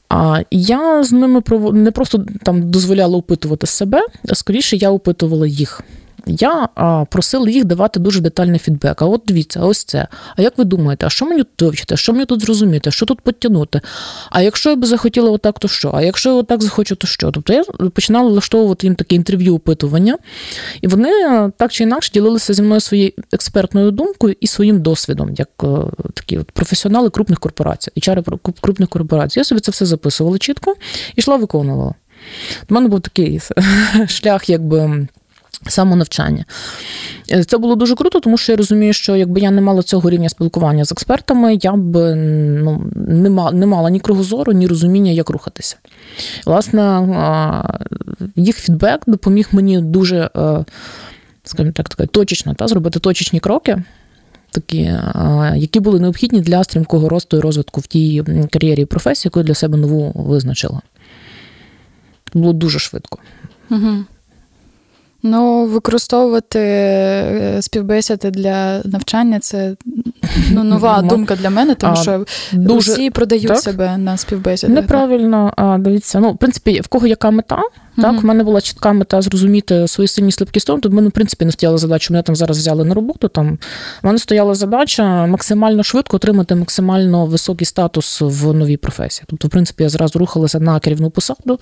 А 0.08 0.40
я 0.50 1.04
з 1.04 1.12
ними 1.12 1.42
не 1.72 1.90
просто 1.90 2.24
там 2.42 2.70
дозволяла 2.70 3.18
опитувати 3.18 3.66
себе, 3.66 4.00
а 4.28 4.34
скоріше 4.34 4.76
я 4.76 4.90
опитувала 4.90 5.46
їх 5.46 5.80
я 6.26 6.68
просила 7.10 7.50
їх 7.50 7.64
давати 7.64 8.00
дуже 8.00 8.20
детальний 8.20 8.58
фідбек. 8.58 9.02
А 9.02 9.06
от 9.06 9.22
дивіться, 9.26 9.60
ось 9.60 9.84
це. 9.84 10.08
А 10.36 10.42
як 10.42 10.58
ви 10.58 10.64
думаєте, 10.64 11.06
а 11.06 11.10
що 11.10 11.26
мені 11.26 11.42
тут 11.42 11.62
вивчити? 11.62 11.96
Що 11.96 12.12
мені 12.12 12.24
тут 12.24 12.40
зрозуміти? 12.40 12.90
Що 12.90 13.06
тут 13.06 13.20
підтягнути? 13.20 13.80
А 14.30 14.42
якщо 14.42 14.70
я 14.70 14.76
би 14.76 14.86
захотіла 14.86 15.30
отак, 15.30 15.58
то 15.58 15.68
що? 15.68 15.92
А 15.94 16.02
якщо 16.02 16.28
я 16.28 16.34
отак 16.34 16.62
захочу, 16.62 16.96
то 16.96 17.06
що? 17.06 17.30
Тобто 17.30 17.52
я 17.52 17.64
починала 17.94 18.28
влаштовувати 18.28 18.86
їм 18.86 18.94
таке 18.94 19.14
інтерв'ю 19.14 19.54
опитування, 19.54 20.18
і 20.80 20.86
вони 20.86 21.10
так 21.56 21.72
чи 21.72 21.84
інакше 21.84 22.10
ділилися 22.12 22.54
зі 22.54 22.62
мною 22.62 22.80
своєю 22.80 23.12
експертною 23.32 23.90
думкою 23.90 24.36
і 24.40 24.46
своїм 24.46 24.82
досвідом, 24.82 25.34
як 25.34 25.48
е, 25.62 25.66
такі 26.14 26.38
от 26.38 26.50
професіонали 26.50 27.10
крупних 27.10 27.38
корпорацій, 27.38 27.90
і 27.94 28.00
чари 28.00 28.22
крупних 28.60 28.88
корпорацій. 28.88 29.38
Я 29.40 29.44
собі 29.44 29.60
це 29.60 29.70
все 29.70 29.86
записувала 29.86 30.38
чітко 30.38 30.74
і 31.10 31.14
йшла, 31.16 31.36
виконувала. 31.36 31.94
У 32.70 32.74
мене 32.74 32.88
був 32.88 33.00
такий 33.00 33.40
шлях, 34.08 34.48
якби. 34.50 35.06
Самонавчання. 35.68 36.44
Е, 37.32 37.44
це 37.44 37.58
було 37.58 37.74
дуже 37.74 37.94
круто, 37.94 38.20
тому 38.20 38.38
що 38.38 38.52
я 38.52 38.56
розумію, 38.56 38.92
що 38.92 39.16
якби 39.16 39.40
я 39.40 39.50
не 39.50 39.60
мала 39.60 39.82
цього 39.82 40.10
рівня 40.10 40.28
спілкування 40.28 40.84
з 40.84 40.92
експертами, 40.92 41.58
я 41.62 41.72
б 41.72 42.14
ну, 42.62 42.84
не 42.94 43.30
мала 43.30 43.52
не 43.52 43.66
мала 43.66 43.90
ні 43.90 44.00
кругозору, 44.00 44.52
ні 44.52 44.66
розуміння, 44.66 45.10
як 45.10 45.30
рухатися. 45.30 45.76
Власне, 46.46 47.02
їх 48.36 48.56
фідбек 48.56 49.00
допоміг 49.06 49.48
мені 49.52 49.80
дуже, 49.80 50.30
е, 50.36 50.64
скажімо 51.44 51.72
так, 51.72 52.08
точечно 52.08 52.54
та, 52.54 52.68
зробити 52.68 52.98
точечні 52.98 53.40
кроки, 53.40 53.82
такі, 54.50 54.92
які 55.56 55.80
були 55.80 56.00
необхідні 56.00 56.40
для 56.40 56.64
стрімкого 56.64 57.08
росту 57.08 57.36
і 57.36 57.40
розвитку 57.40 57.80
в 57.80 57.86
тій 57.86 58.24
кар'єрі 58.52 58.82
і 58.82 58.84
професії, 58.84 59.28
яку 59.30 59.40
я 59.40 59.44
для 59.44 59.54
себе 59.54 59.78
нову 59.78 60.12
визначила. 60.14 60.80
Було 62.34 62.52
дуже 62.52 62.78
швидко. 62.78 63.18
Угу. 63.70 64.04
Ну, 65.26 65.66
використовувати 65.66 66.58
е, 66.58 67.58
співбесіди 67.60 68.30
для 68.30 68.82
навчання 68.84 69.38
це 69.40 69.76
ну, 70.50 70.64
нова 70.64 71.02
думка 71.02 71.36
для 71.36 71.50
мене, 71.50 71.74
тому 71.74 71.96
що 71.96 72.24
дуже... 72.52 72.92
всі 72.92 73.10
продають 73.10 73.48
так? 73.48 73.58
себе 73.58 73.98
на 73.98 74.16
співбесіди. 74.16 74.72
Неправильно, 74.72 75.52
а 75.56 75.78
дивіться. 75.78 76.20
Ну, 76.20 76.32
в 76.32 76.38
принципі, 76.38 76.80
в 76.80 76.88
кого 76.88 77.06
яка 77.06 77.30
мета, 77.30 77.62
так, 77.96 78.14
mm-hmm. 78.14 78.20
в 78.20 78.24
мене 78.24 78.44
була 78.44 78.60
чітка 78.60 78.92
мета 78.92 79.22
зрозуміти 79.22 79.88
свої 79.88 80.08
сильні 80.08 80.32
слабкі 80.32 80.60
сторони. 80.60 80.80
Тобто 80.82 80.92
в 80.92 80.96
мене, 80.96 81.08
в 81.08 81.12
принципі, 81.12 81.44
не 81.44 81.52
стояла 81.52 81.78
задача. 81.78 82.12
Мене 82.12 82.22
там 82.22 82.36
зараз 82.36 82.58
взяли 82.58 82.84
на 82.84 82.94
роботу. 82.94 83.28
Там 83.28 83.58
в 84.02 84.06
мене 84.06 84.18
стояла 84.18 84.54
задача 84.54 85.26
максимально 85.26 85.82
швидко 85.82 86.16
отримати 86.16 86.54
максимально 86.54 87.26
високий 87.26 87.66
статус 87.66 88.20
в 88.20 88.52
новій 88.52 88.76
професії. 88.76 89.24
Тобто, 89.28 89.48
в 89.48 89.50
принципі, 89.50 89.82
я 89.82 89.88
зразу 89.88 90.18
рухалася 90.18 90.60
на 90.60 90.80
керівну 90.80 91.10
посаду 91.10 91.60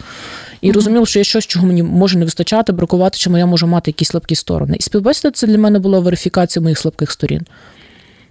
і 0.60 0.68
mm-hmm. 0.68 0.74
розуміла, 0.74 1.06
що 1.06 1.18
є 1.18 1.24
щось, 1.24 1.46
чого 1.46 1.66
мені 1.66 1.82
може 1.82 2.18
не 2.18 2.24
вистачати, 2.24 2.72
бракувати, 2.72 3.18
чому 3.18 3.38
я 3.38 3.46
можу 3.54 3.66
мати 3.66 3.90
якісь 3.90 4.08
слабкі 4.08 4.34
сторони. 4.34 4.76
І 4.80 4.82
співбесіда 4.82 5.30
це 5.30 5.46
для 5.46 5.58
мене 5.58 5.78
була 5.78 5.98
верифікація 5.98 6.62
моїх 6.62 6.78
слабких 6.78 7.10
сторін 7.10 7.46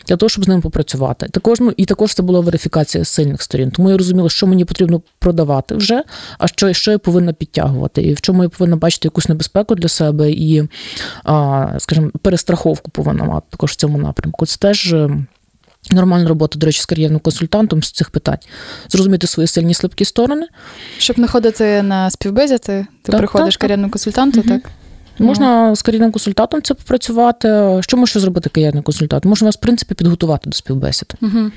для 0.08 0.18
того, 0.18 0.30
щоб 0.30 0.46
з 0.46 0.48
ним 0.48 0.62
попрацювати. 0.62 1.28
Також 1.32 1.60
ну, 1.60 1.74
і 1.78 1.86
також 1.86 2.14
це 2.14 2.24
була 2.24 2.40
верифікація 2.40 3.06
сильних 3.06 3.42
сторін. 3.42 3.72
Тому 3.72 3.90
я 3.90 3.98
розуміла, 3.98 4.30
що 4.30 4.48
мені 4.48 4.66
потрібно 4.66 5.02
продавати 5.20 5.76
вже, 5.76 6.04
а 6.38 6.48
що 6.48 6.74
що 6.74 6.92
я 6.92 6.98
повинна 6.98 7.34
підтягувати, 7.34 8.02
і 8.02 8.14
в 8.14 8.22
чому 8.22 8.44
я 8.44 8.50
повинна 8.50 8.76
бачити 8.76 9.08
якусь 9.08 9.30
небезпеку 9.30 9.76
для 9.76 9.88
себе 9.88 10.32
і, 10.32 10.64
скажімо, 11.78 12.12
перестраховку 12.22 12.92
повинна 12.92 13.24
мати 13.24 13.46
також 13.50 13.72
в 13.72 13.76
цьому 13.76 13.98
напрямку. 13.98 14.46
Це 14.46 14.58
теж. 14.58 14.94
Е, 14.94 15.10
нормальна 15.92 16.30
робота, 16.30 16.60
до 16.60 16.66
речі, 16.66 16.82
з 16.82 16.86
кар'єрним 16.86 17.20
консультантом 17.20 17.84
з 17.84 17.92
цих 17.92 18.10
питань. 18.10 18.38
Зрозуміти 18.90 19.28
свої 19.28 19.48
сильні 19.48 19.74
слабкі 19.74 20.06
сторони. 20.06 20.48
Щоб 20.98 21.20
не 21.20 21.28
ходити 21.28 21.82
на 21.82 22.10
співбезі, 22.10 22.58
ти 22.58 22.88
так, 23.02 23.18
приходиш 23.18 23.54
так, 23.54 23.62
кар'єрному 23.62 23.92
консультанту, 23.92 24.40
угу. 24.40 24.50
так? 24.50 24.72
Можна 25.20 25.76
з 25.76 25.82
кар'єрним 25.82 26.12
консультантом 26.12 26.62
це 26.62 26.74
попрацювати. 26.74 27.78
Що 27.82 27.98
може 27.98 28.20
зробити 28.20 28.50
кар'єрний 28.50 28.84
консультант? 28.84 29.26
Можна 29.26 29.46
вас, 29.46 29.56
в 29.56 29.60
принципі, 29.60 29.96
підготувати 29.96 30.50
до 30.50 30.56
співбесіди. 30.56 31.16
Угу. 31.22 31.52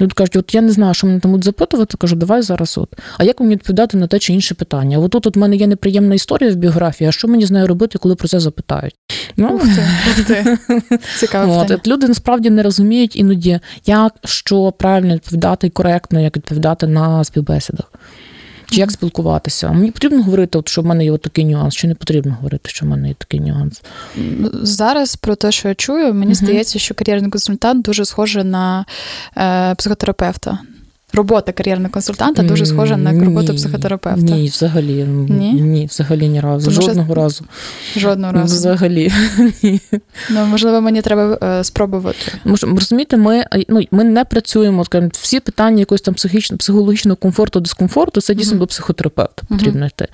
Люди 0.00 0.12
кажуть, 0.14 0.36
от 0.36 0.54
я 0.54 0.60
не 0.60 0.72
знаю, 0.72 0.94
що 0.94 1.06
мене 1.06 1.20
там 1.20 1.30
будуть 1.30 1.44
запитувати, 1.44 1.96
кажу, 1.96 2.16
давай 2.16 2.42
зараз. 2.42 2.78
от. 2.78 2.92
А 3.18 3.24
як 3.24 3.40
мені 3.40 3.52
відповідати 3.52 3.96
на 3.96 4.06
те 4.06 4.18
чи 4.18 4.32
інше 4.32 4.54
питання? 4.54 4.98
От 4.98 5.10
тут 5.10 5.26
от 5.26 5.36
в 5.36 5.38
мене 5.38 5.56
є 5.56 5.66
неприємна 5.66 6.14
історія 6.14 6.52
в 6.52 6.54
біографії, 6.54 7.08
а 7.08 7.12
що 7.12 7.28
мені 7.28 7.46
з 7.46 7.50
нею 7.50 7.66
робити, 7.66 7.98
коли 7.98 8.14
про 8.14 8.28
це 8.28 8.40
запитають? 8.40 8.94
Ну, 9.36 9.48
Ух 9.48 9.62
ти, 9.62 9.86
ух 10.10 10.26
ти. 10.26 10.58
Цікаво. 11.18 11.58
От, 11.58 11.70
от, 11.70 11.88
Люди 11.88 12.08
насправді 12.08 12.50
не 12.50 12.62
розуміють 12.62 13.16
іноді, 13.16 13.60
як 13.86 14.12
що 14.24 14.72
правильно 14.72 15.14
відповідати 15.14 15.66
і 15.66 15.70
коректно, 15.70 16.20
як 16.20 16.36
відповідати 16.36 16.86
на 16.86 17.24
співбесідах 17.24 17.92
чи 18.66 18.80
як 18.80 18.90
спілкуватися. 18.90 19.72
Мені 19.72 19.90
потрібно 19.90 20.22
говорити, 20.22 20.58
от, 20.58 20.68
що 20.68 20.82
в 20.82 20.86
мене 20.86 21.04
є 21.04 21.18
такий 21.18 21.44
нюанс, 21.44 21.74
чи 21.74 21.86
не 21.86 21.94
потрібно 21.94 22.34
говорити, 22.34 22.70
що 22.70 22.86
в 22.86 22.88
мене 22.88 23.08
є 23.08 23.14
такий 23.14 23.40
нюанс. 23.40 23.82
Зараз 24.62 25.16
про 25.16 25.34
те, 25.34 25.52
що 25.52 25.68
я 25.68 25.74
чую, 25.74 26.14
мені 26.14 26.32
uh 26.32 26.34
здається, 26.34 26.78
що 26.78 26.94
кар'єрний 26.94 27.30
консультант 27.30 27.84
дуже 27.84 28.04
схожий 28.04 28.44
на 28.44 28.84
е, 29.36 29.74
психотерапевта 29.74 30.58
робота 31.14 31.52
кар'єрного 31.52 31.92
консультанта 31.92 32.42
дуже 32.42 32.66
схожа 32.66 32.96
на 32.96 33.24
роботу 33.24 33.52
ні, 33.52 33.58
психотерапевта. 33.58 34.34
Ні, 34.34 34.48
взагалі 34.48 35.04
ні, 35.28 35.52
ні 35.52 35.86
взагалі 35.86 36.28
ні 36.28 36.40
разу. 36.40 36.70
Тому 36.70 36.82
Жодного 36.82 37.14
що... 37.14 37.14
разу. 37.14 37.44
Жодного 37.96 38.32
разу. 38.32 38.54
Взагалі. 38.56 39.12
ні. 39.62 39.80
Ну, 40.30 40.46
можливо, 40.46 40.80
мені 40.80 41.02
треба 41.02 41.38
е, 41.42 41.64
спробувати. 41.64 42.32
Розумієте, 42.44 43.16
ми 43.16 43.44
ну, 43.68 43.80
ми 43.90 44.04
не 44.04 44.24
працюємо, 44.24 44.84
скажімо, 44.84 45.10
всі 45.12 45.40
питання 45.40 45.78
якогось 45.78 46.02
там 46.02 46.14
психічного, 46.14 46.58
психологічного 46.58 47.16
комфорту, 47.16 47.60
дискомфорту, 47.60 48.20
це 48.20 48.34
дійсно 48.34 48.56
mm-hmm. 48.56 48.60
до 48.60 48.66
психотерапевта 48.66 49.42
потрібно 49.48 49.84
mm-hmm. 49.84 49.88
йти. 49.88 50.08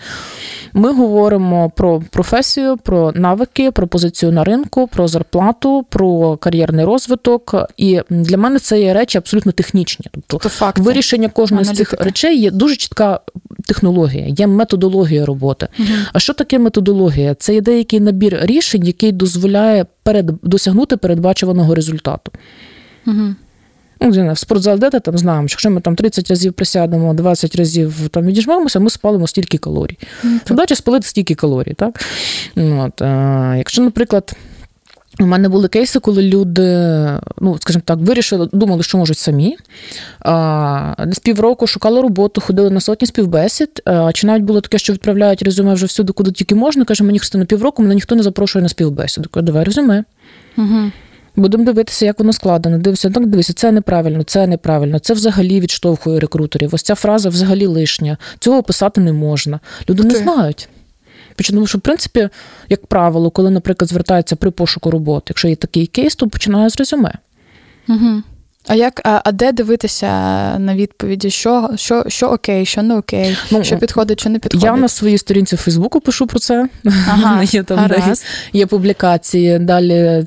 Ми 0.73 0.93
говоримо 0.93 1.71
про 1.71 2.03
професію, 2.11 2.77
про 2.77 3.13
навики, 3.13 3.71
про 3.71 3.87
позицію 3.87 4.33
на 4.33 4.45
ринку, 4.45 4.87
про 4.87 5.09
зарплату, 5.09 5.87
про 5.89 6.37
кар'єрний 6.37 6.85
розвиток. 6.85 7.55
І 7.77 8.01
для 8.11 8.37
мене 8.37 8.59
це 8.59 8.81
є 8.81 8.95
речі 8.95 9.19
абсолютно 9.19 9.53
технічні. 9.53 10.07
Тобто, 10.11 10.27
тобто 10.27 10.49
факт 10.49 10.79
вирішення 10.93 11.29
кожної 11.29 11.65
з 11.65 11.73
цих 11.73 11.93
речей 11.93 12.41
є 12.41 12.51
дуже 12.51 12.77
чітка 12.77 13.21
технологія, 13.67 14.27
є 14.29 14.47
методологія 14.47 15.27
роботи. 15.27 15.69
Угу. 15.79 15.89
А 16.13 16.19
що 16.19 16.33
таке 16.33 16.59
методологія? 16.59 17.35
Це 17.35 17.55
є 17.55 17.61
деякий 17.61 18.01
набір 18.01 18.39
рішень, 18.43 18.87
який 18.87 19.13
дозволяє 19.13 19.87
перед 20.03 20.31
досягнути 20.43 20.97
передбачуваного 20.97 21.75
результату. 21.75 22.33
Угу. 23.07 23.35
Ну, 24.01 24.33
в 24.33 24.39
спортзал 24.39 24.79
дете 24.79 25.01
там 25.01 25.19
знаємо, 25.19 25.49
що 25.49 25.55
якщо 25.55 25.71
ми 25.71 25.81
там 25.81 25.97
30 25.97 26.31
разів 26.31 26.53
присядемо, 26.53 27.15
20 27.15 27.57
разів 27.57 28.09
там 28.09 28.27
відіжмемося, 28.27 28.81
ми 28.81 28.91
спалимо 28.91 29.27
стільки 29.27 29.59
калорій. 29.59 29.99
Задача 30.49 30.75
спалити 30.75 31.07
стільки 31.07 31.35
калорій. 31.35 31.75
Так? 31.75 32.01
От, 32.57 33.03
а, 33.03 33.55
Якщо, 33.59 33.83
наприклад, 33.83 34.37
у 35.21 35.27
мене 35.27 35.49
були 35.49 35.69
кейси, 35.69 35.99
коли 35.99 36.23
люди, 36.23 36.63
ну 37.41 37.59
скажімо 37.61 37.83
так, 37.85 37.99
вирішили, 37.99 38.49
думали, 38.53 38.83
що 38.83 38.99
можуть 38.99 39.19
самі. 39.19 39.57
З 41.13 41.19
півроку 41.23 41.67
шукали 41.67 42.03
роботу, 42.03 42.41
ходили 42.41 42.71
на 42.71 42.81
сотні 42.81 43.07
співбесід. 43.07 43.83
Чи 44.15 44.27
навіть 44.27 44.45
було 44.45 44.61
таке, 44.61 44.79
що 44.79 44.93
відправляють 44.93 45.43
резюме 45.43 45.75
вже 45.75 45.87
всюди, 45.87 46.13
куди 46.13 46.33
тільки 46.33 46.55
можна. 46.55 46.85
Каже, 46.85 47.05
мені 47.05 47.21
на 47.35 47.45
півроку, 47.45 47.83
мене 47.83 47.95
ніхто 47.95 48.15
не 48.15 48.23
запрошує 48.23 48.63
на 48.63 48.69
співбесіду. 48.69 49.29
Кажу, 49.29 49.47
давай 49.47 49.65
резюме. 49.65 50.05
Угу. 50.59 50.91
Будемо 51.37 51.65
дивитися, 51.65 52.07
як 52.07 52.19
воно 52.19 52.33
складено. 52.33 52.79
Дивися, 52.79 53.11
так 53.11 53.27
дивися, 53.27 53.53
це 53.53 53.73
неправильно, 53.73 54.23
це 54.23 54.47
неправильно, 54.47 54.99
це 54.99 55.15
взагалі 55.15 55.61
відштовхує 55.61 56.21
рекрутерів. 56.21 56.75
Ось 56.75 56.83
ця 56.83 56.95
фраза 56.95 57.29
взагалі 57.29 57.67
лишня. 57.67 58.17
Цього 58.39 58.63
писати 58.63 59.01
не 59.01 59.13
можна. 59.13 59.61
Люди 59.91 60.03
не 60.03 60.15
знають. 60.15 60.69
Тому 61.49 61.67
що, 61.67 61.79
в 61.79 61.81
принципі, 61.81 62.29
як 62.69 62.87
правило, 62.87 63.31
коли, 63.31 63.51
наприклад, 63.51 63.89
звертається 63.89 64.37
при 64.37 64.51
пошуку 64.51 64.91
роботи, 64.91 65.25
якщо 65.29 65.49
є 65.49 65.57
такий 65.57 65.87
кейс, 65.87 66.17
то 66.17 66.29
починає 66.29 66.71
з 66.71 66.77
резюме. 66.77 67.13
Угу. 67.89 68.23
А 68.67 68.75
як 68.75 69.01
а, 69.05 69.21
а 69.25 69.33
де 69.33 69.53
дивитися 69.53 70.09
на 70.59 70.75
відповіді? 70.75 71.31
Що 71.31 71.71
що, 71.77 72.05
що 72.09 72.27
окей, 72.27 72.67
що 72.67 72.83
не 72.83 72.97
окей, 72.97 73.37
ну, 73.51 73.65
що 73.65 73.79
підходить, 73.79 74.21
що 74.21 74.31
не 74.31 74.39
підходить? 74.39 74.65
Я 74.65 74.77
на 74.77 74.89
своїй 74.89 75.19
сторінці 75.19 75.57
в 75.57 75.59
Фейсбуку 75.59 76.01
пишу 76.01 76.27
про 76.27 76.39
це. 76.39 76.69
Ага, 76.85 77.43
є 77.45 77.63
там 77.63 77.89
де, 77.89 78.15
є 78.53 78.67
публікації. 78.67 79.59
Далі 79.59 80.27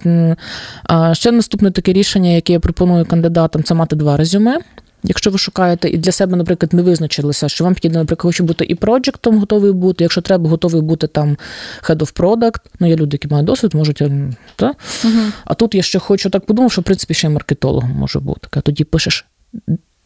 ще 1.13 1.31
наступне 1.31 1.71
таке 1.71 1.93
рішення, 1.93 2.29
яке 2.29 2.53
я 2.53 2.59
пропоную 2.59 3.05
кандидатам, 3.05 3.63
це 3.63 3.73
мати 3.73 3.95
два 3.95 4.17
резюме. 4.17 4.57
Якщо 5.03 5.31
ви 5.31 5.37
шукаєте 5.37 5.89
і 5.89 5.97
для 5.97 6.11
себе, 6.11 6.37
наприклад, 6.37 6.73
не 6.73 6.81
визначилися, 6.81 7.49
що 7.49 7.63
вам 7.63 7.73
підійде, 7.73 7.97
наприклад, 7.97 8.29
хочу 8.29 8.43
бути 8.43 8.65
і 8.65 8.75
проджектом 8.75 9.37
готовий 9.37 9.71
бути. 9.71 10.03
Якщо 10.03 10.21
треба, 10.21 10.49
готовий 10.49 10.81
бути 10.81 11.07
там 11.07 11.37
head 11.83 11.97
of 11.97 12.13
product, 12.13 12.59
ну 12.79 12.87
є 12.87 12.95
люди, 12.95 13.15
які 13.15 13.27
мають 13.27 13.45
досвід, 13.45 13.73
можуть 13.73 14.01
ем, 14.01 14.35
та? 14.55 14.73
Угу. 15.05 15.13
А 15.45 15.53
тут 15.53 15.75
я 15.75 15.81
ще 15.81 15.99
хочу 15.99 16.29
так 16.29 16.45
подумав, 16.45 16.71
що 16.71 16.81
в 16.81 16.83
принципі 16.83 17.13
ще 17.13 17.27
й 17.27 17.29
маркетологом 17.29 17.91
може 17.91 18.19
бути. 18.19 18.47
А 18.51 18.61
тоді 18.61 18.83
пишеш 18.83 19.25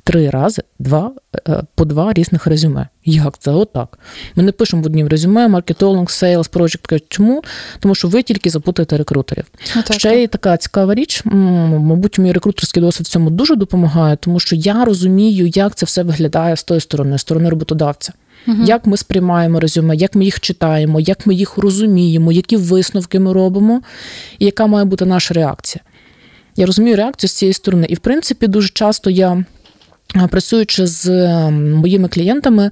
три 0.07 0.29
рази 0.29 0.61
два, 0.79 1.11
е, 1.49 1.63
по 1.75 1.85
два 1.85 2.13
різних 2.13 2.47
резюме. 2.47 2.87
Як 3.05 3.37
це? 3.37 3.51
Отак. 3.51 3.99
Ми 4.35 4.43
не 4.43 4.51
пишемо 4.51 4.83
в 4.83 4.85
однім 4.85 5.07
резюме, 5.07 5.47
маркетолог, 5.47 6.11
sales, 6.11 6.47
project. 6.47 6.93
Чому? 7.09 7.43
Тому 7.79 7.95
що 7.95 8.07
ви 8.07 8.23
тільки 8.23 8.49
запутаєте 8.49 8.97
рекрутерів. 8.97 9.45
Отак. 9.79 9.99
Ще 9.99 10.21
є 10.21 10.27
така 10.27 10.57
цікава 10.57 10.95
річ. 10.95 11.21
Мабуть, 11.25 12.19
мій 12.19 12.31
рекрутерський 12.31 12.83
досвід 12.83 13.07
в 13.07 13.09
цьому 13.09 13.29
дуже 13.29 13.55
допомагає, 13.55 14.15
тому 14.15 14.39
що 14.39 14.55
я 14.55 14.85
розумію, 14.85 15.47
як 15.47 15.75
це 15.75 15.85
все 15.85 16.03
виглядає 16.03 16.55
з 16.55 16.63
тої 16.63 16.79
сторони, 16.79 17.17
з 17.17 17.21
сторони 17.21 17.49
роботодавця. 17.49 18.13
Угу. 18.47 18.57
Як 18.65 18.85
ми 18.85 18.97
сприймаємо 18.97 19.59
резюме, 19.59 19.95
як 19.95 20.15
ми 20.15 20.25
їх 20.25 20.39
читаємо, 20.39 20.99
як 20.99 21.27
ми 21.27 21.35
їх 21.35 21.57
розуміємо, 21.57 22.31
які 22.31 22.57
висновки 22.57 23.19
ми 23.19 23.33
робимо, 23.33 23.81
і 24.39 24.45
яка 24.45 24.67
має 24.67 24.85
бути 24.85 25.05
наша 25.05 25.33
реакція. 25.33 25.83
Я 26.55 26.65
розумію 26.65 26.95
реакцію 26.95 27.29
з 27.29 27.33
цієї 27.33 27.53
сторони. 27.53 27.87
І, 27.89 27.95
в 27.95 27.99
принципі, 27.99 28.47
дуже 28.47 28.69
часто 28.69 29.09
я 29.09 29.45
Працюючи 30.29 30.87
з 30.87 31.07
ем, 31.07 31.73
моїми 31.73 32.07
клієнтами, 32.07 32.71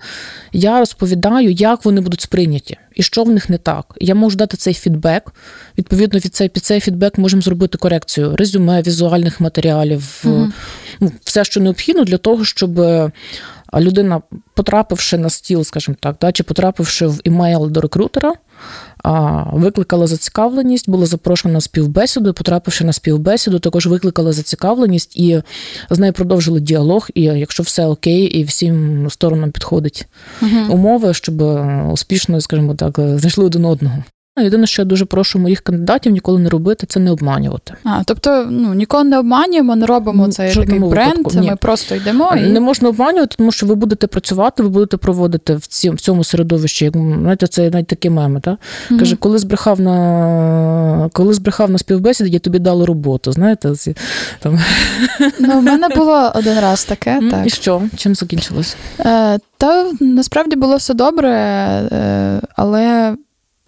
я 0.54 0.80
розповідаю, 0.80 1.52
як 1.52 1.86
вони 1.86 2.02
будуть 2.02 2.22
сприйняті 2.22 2.78
і 2.96 3.04
що 3.04 3.24
в 3.24 3.30
них 3.30 3.50
не 3.50 3.58
так. 3.58 3.86
Я 4.00 4.16
можу 4.16 4.38
дати 4.38 4.58
цей 4.58 4.74
фідбек. 4.74 5.34
Відповідно, 5.78 6.20
від 6.20 6.36
цей 6.36 6.50
під 6.50 6.66
цей 6.66 6.80
фідбек 6.80 7.18
можемо 7.18 7.42
зробити 7.42 7.78
корекцію 7.78 8.36
резюме, 8.36 8.82
візуальних 8.82 9.42
матеріалів, 9.42 10.22
угу. 10.24 10.52
все, 11.24 11.44
що 11.44 11.60
необхідно 11.60 12.04
для 12.04 12.18
того, 12.18 12.46
щоб 12.46 12.80
людина, 13.80 14.22
потрапивши 14.54 15.18
на 15.18 15.30
стіл, 15.30 15.64
скажімо 15.64 15.98
так, 16.00 16.16
да, 16.22 16.32
чи 16.32 16.44
потрапивши 16.44 17.08
в 17.08 17.20
імейл 17.24 17.72
до 17.72 17.82
рекрутера, 17.82 18.34
викликала 19.54 20.08
зацікавленість, 20.08 20.90
була 20.90 21.06
запрошена 21.06 21.54
на 21.54 21.62
співбесіду, 21.62 22.34
потрапивши 22.34 22.86
на 22.86 22.94
співбесіду, 22.94 23.60
також 23.60 23.88
викликала 23.88 24.32
зацікавленість 24.32 25.18
і 25.18 25.42
з 25.90 26.00
нею 26.00 26.14
продовжили 26.14 26.60
діалог. 26.60 27.08
І 27.14 27.22
якщо 27.22 27.64
все 27.64 27.86
окей, 27.86 28.24
і 28.24 28.44
всім 28.44 29.08
сторонам 29.10 29.52
підходить 29.52 30.08
угу. 30.42 30.74
умови, 30.74 31.14
щоб 31.14 31.42
успішно, 31.92 32.42
скажімо 32.42 32.76
так, 32.76 33.00
знайшли 33.00 33.46
один 33.46 33.66
одного. 33.66 34.04
Єдине, 34.44 34.68
що 34.68 34.82
я 34.82 34.86
дуже 34.86 35.06
прошу 35.06 35.40
моїх 35.40 35.62
кандидатів 35.62 36.12
ніколи 36.12 36.40
не 36.40 36.50
робити, 36.50 36.88
це 36.88 37.00
не 37.00 37.12
обманювати. 37.12 37.74
А, 37.84 38.04
тобто, 38.06 38.48
ну 38.50 38.74
ніколи 38.74 39.04
не 39.04 39.20
обманюємо, 39.20 39.76
не 39.76 39.86
робимо 39.86 40.28
цей 40.28 40.54
такий 40.54 40.80
бренд. 40.80 41.34
Ми 41.36 41.56
просто 41.56 41.96
йдемо 41.96 42.34
і 42.38 42.42
не 42.42 42.60
можна 42.60 42.90
обманювати, 42.90 43.36
тому 43.38 43.52
що 43.52 43.66
ви 43.66 43.76
будете 43.76 44.08
працювати, 44.08 44.64
ви 44.64 44.70
будете 44.70 44.98
проводити 44.98 45.56
в 45.56 45.68
цім, 45.68 45.96
в 45.96 46.00
цьому 46.00 46.24
середовищі. 46.24 46.86
Як 46.86 46.94
знаєте, 46.94 47.48
це 47.48 47.70
навіть 47.70 47.88
такі 47.88 48.10
меми. 48.10 48.40
Та? 48.40 48.52
Mm-hmm. 48.52 49.00
Каже, 49.00 49.16
коли 49.16 49.38
збрехав 49.38 49.82
на 49.82 51.10
коли 51.14 51.34
збрехав 51.34 51.70
на 51.70 51.78
співбесіді, 51.78 52.30
я 52.30 52.40
тобі 52.40 52.60
дали 52.60 52.86
роботу. 52.86 53.32
Знаєте, 53.32 53.74
там. 54.40 54.60
Ну, 55.40 55.60
в 55.60 55.64
мене 55.64 55.90
було 55.96 56.32
один 56.36 56.60
раз 56.60 56.86
таке. 56.86 57.20
так. 57.32 57.48
І 57.48 57.50
що? 57.50 57.82
Чим 57.96 58.16
закінчилось? 58.16 58.76
Е, 59.00 59.40
Та 59.58 59.92
насправді 60.00 60.56
було 60.56 60.76
все 60.76 60.94
добре, 60.94 61.30
е, 61.32 62.42
але 62.56 63.16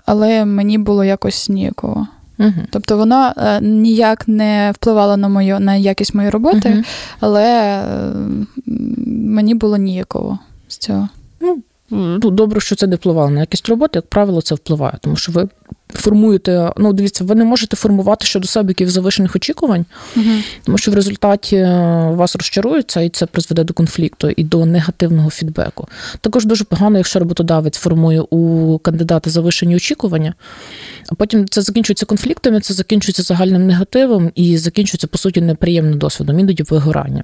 але 0.07 0.45
мені 0.45 0.77
було 0.77 1.03
якось 1.03 1.49
ніяково. 1.49 2.07
Угу. 2.39 2.51
Тобто 2.69 2.97
воно 2.97 3.33
е, 3.37 3.61
ніяк 3.61 4.27
не 4.27 4.71
впливало 4.75 5.17
на 5.17 5.27
мою 5.27 5.59
на 5.59 5.75
якість 5.75 6.15
моєї 6.15 6.31
роботи, 6.31 6.69
угу. 6.73 6.81
але 7.19 7.45
е, 7.45 7.83
мені 9.07 9.55
було 9.55 9.77
ніяково 9.77 10.39
з 10.67 10.77
цього. 10.77 11.09
Ну, 11.89 12.31
добре, 12.31 12.59
що 12.59 12.75
це 12.75 12.87
не 12.87 12.95
впливало 12.95 13.29
на 13.29 13.39
якість 13.39 13.69
роботи, 13.69 13.97
як 13.97 14.07
правило, 14.07 14.41
це 14.41 14.55
впливає, 14.55 14.97
тому 15.01 15.15
що 15.15 15.31
ви 15.31 15.47
формуєте, 15.93 16.71
ну 16.77 16.93
дивіться, 16.93 17.23
ви 17.23 17.35
не 17.35 17.43
можете 17.43 17.75
формувати 17.75 18.25
щодо 18.25 18.47
себе 18.47 18.69
яких 18.69 18.89
завишених 18.89 19.35
очікувань, 19.35 19.85
угу. 20.15 20.25
тому 20.63 20.77
що 20.77 20.91
в 20.91 20.95
результаті 20.95 21.55
е, 21.55 22.11
вас 22.13 22.35
розчарується, 22.35 23.01
і 23.01 23.09
це 23.09 23.25
призведе 23.25 23.63
до 23.63 23.73
конфлікту 23.73 24.29
і 24.29 24.43
до 24.43 24.65
негативного 24.65 25.29
фідбеку. 25.29 25.87
Також 26.21 26.45
дуже 26.45 26.63
погано, 26.63 26.97
якщо 26.97 27.19
роботодавець 27.19 27.77
формує 27.77 28.21
у 28.21 28.79
кандидата 28.79 29.29
завишені 29.29 29.75
очікування, 29.75 30.33
а 31.09 31.15
потім 31.15 31.47
це 31.47 31.61
закінчується 31.61 32.05
конфліктами, 32.05 32.61
це 32.61 32.73
закінчується 32.73 33.23
загальним 33.23 33.67
негативом 33.67 34.31
і 34.35 34.57
закінчується, 34.57 35.07
по 35.07 35.17
суті, 35.17 35.41
неприємним 35.41 35.99
досвідом, 35.99 36.39
іноді 36.39 36.63
вигоранням. 36.63 37.23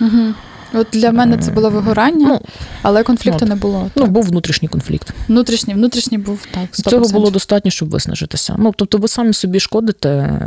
Угу. 0.00 0.34
От 0.74 0.86
для 0.92 1.12
мене 1.12 1.38
це 1.38 1.50
було 1.50 1.70
вигорання, 1.70 2.28
ну, 2.28 2.40
але 2.82 3.02
конфлікту 3.02 3.38
от, 3.42 3.48
не 3.48 3.54
було. 3.54 3.78
Ну, 3.82 3.90
так. 3.94 4.04
Ну, 4.04 4.06
був 4.06 4.24
внутрішній 4.24 4.68
конфлікт. 4.68 5.14
Внутрішній, 5.28 5.74
внутрішній 5.74 6.18
був 6.18 6.46
так. 6.54 6.62
100%. 6.72 6.90
Цього 6.90 7.08
було 7.08 7.30
достатньо, 7.30 7.70
щоб 7.70 7.90
виснажитися. 7.90 8.54
Ну, 8.58 8.72
тобто, 8.76 8.98
ви 8.98 9.08
самі 9.08 9.32
собі 9.32 9.60
шкодите, 9.60 10.40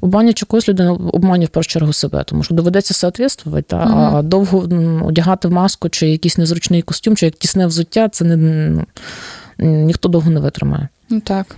обманюючи 0.00 0.46
когось 0.46 0.68
людина 0.68 0.92
обманює 0.92 1.46
в 1.46 1.48
першу 1.48 1.70
чергу 1.70 1.92
себе, 1.92 2.24
тому 2.26 2.42
що 2.42 2.54
доведеться 2.54 2.94
соответствувати, 2.94 3.76
угу. 3.76 3.84
а 3.84 4.22
довго 4.22 4.58
одягати 5.04 5.48
маску 5.48 5.88
чи 5.88 6.08
якийсь 6.08 6.38
незручний 6.38 6.82
костюм, 6.82 7.16
чи 7.16 7.26
як 7.26 7.34
тісне 7.34 7.66
взуття, 7.66 8.08
це 8.08 8.24
не 8.24 8.36
ну, 8.36 8.86
ніхто 9.58 10.08
довго 10.08 10.30
не 10.30 10.40
витримає. 10.40 10.88
Ну 11.10 11.20
так. 11.20 11.56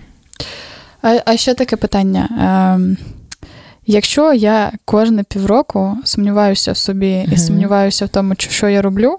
А 1.03 1.19
а 1.25 1.37
ще 1.37 1.55
таке 1.55 1.77
питання. 1.77 2.29
Якщо 3.91 4.33
я 4.33 4.73
кожне 4.85 5.23
півроку 5.23 5.97
сумніваюся 6.05 6.73
в 6.73 6.77
собі 6.77 7.07
uh-huh. 7.07 7.33
і 7.33 7.37
сумніваюся 7.39 8.05
в 8.05 8.09
тому, 8.09 8.35
що 8.39 8.69
я 8.69 8.83
роблю, 8.83 9.19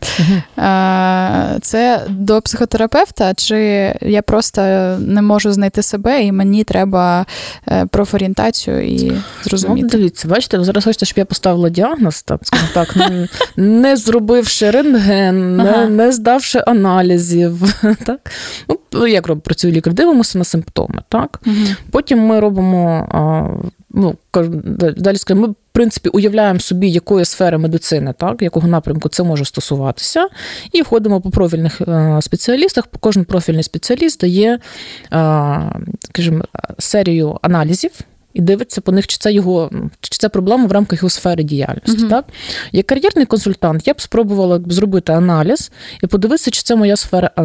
це 1.62 2.06
до 2.08 2.42
психотерапевта, 2.42 3.34
чи 3.34 3.58
я 4.00 4.22
просто 4.22 4.60
не 5.00 5.22
можу 5.22 5.52
знайти 5.52 5.82
себе, 5.82 6.22
і 6.22 6.32
мені 6.32 6.64
треба 6.64 7.26
е, 7.68 7.86
профорієнтацію 7.86 8.88
і 8.88 9.12
зрозуміти. 9.42 9.88
Ну, 9.92 9.98
Дивіться, 9.98 10.28
бачите, 10.28 10.58
ви 10.58 10.64
зараз 10.64 10.84
хочете, 10.84 11.06
щоб 11.06 11.18
я 11.18 11.24
поставила 11.24 11.68
діагноз, 11.68 12.22
так, 12.22 12.40
скажімо 12.42 12.68
так, 12.74 12.96
не, 12.96 13.28
не 13.56 13.96
зробивши 13.96 14.70
рентген, 14.70 15.60
ага. 15.60 15.86
не, 15.86 15.88
не 15.88 16.12
здавши 16.12 16.62
аналізів. 16.66 17.82
так? 18.06 18.32
Ну, 18.92 19.06
Як 19.06 19.40
працює 19.40 19.72
лікар? 19.72 19.92
Дивимося 19.92 20.38
на 20.38 20.44
симптоми. 20.44 21.02
так? 21.08 21.40
Потім 21.90 22.18
ми 22.18 22.40
робимо 22.40 23.08
ну, 23.96 24.16
далі 24.96 25.16
скажемо, 25.16 25.46
ми, 25.46 25.52
в 25.52 25.56
принципі, 25.72 26.08
уявляємо 26.08 26.60
собі, 26.60 26.90
якої 26.90 27.24
сфери 27.24 27.58
медицини, 27.58 28.14
так, 28.18 28.42
якого 28.42 28.68
напрямку 28.68 29.08
це 29.08 29.22
може 29.22 29.44
стосуватися, 29.44 30.28
і 30.72 30.82
входимо 30.82 31.20
по 31.20 31.30
профільних 31.30 31.80
е, 31.80 32.18
спеціалістах. 32.20 32.84
Кожен 33.00 33.24
профільний 33.24 33.62
спеціаліст 33.62 34.20
дає, 34.20 34.52
е, 34.52 34.58
скажімо, 36.10 36.44
серію 36.78 37.38
аналізів 37.42 37.90
і 38.36 38.40
дивиться 38.40 38.80
по 38.80 38.92
них, 38.92 39.06
чи 39.06 39.16
це 39.16 39.32
його 39.32 39.70
чи 40.00 40.18
це 40.18 40.28
проблема 40.28 40.66
в 40.66 40.72
рамках 40.72 40.98
його 40.98 41.10
сфери 41.10 41.42
діяльності. 41.42 42.04
uh 42.04 42.08
Так? 42.08 42.24
Як 42.72 42.86
кар'єрний 42.86 43.26
консультант, 43.26 43.86
я 43.86 43.94
б 43.94 44.00
спробувала 44.00 44.60
зробити 44.66 45.12
аналіз 45.12 45.70
і 46.02 46.06
подивитися, 46.06 46.50
чи 46.50 46.62
це 46.62 46.76
моя 46.76 46.96
сфера 46.96 47.30
а, 47.36 47.42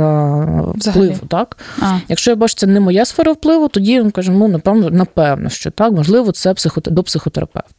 впливу. 0.76 1.28
Так? 1.28 1.58
А. 1.82 2.00
Якщо 2.10 2.32
я 2.32 2.36
бачу, 2.36 2.56
це 2.56 2.68
не 2.68 2.80
моя 2.80 3.06
сфера 3.06 3.32
впливу, 3.32 3.68
тоді 3.68 4.06
кажемо, 4.16 4.38
ну, 4.40 4.48
напевно, 4.48 4.90
напевно, 4.90 5.50
що 5.50 5.72
так, 5.72 5.92
можливо, 5.92 6.32
це 6.32 6.54
психот... 6.54 6.88
до 6.92 7.04
психотерапевта. 7.04 7.70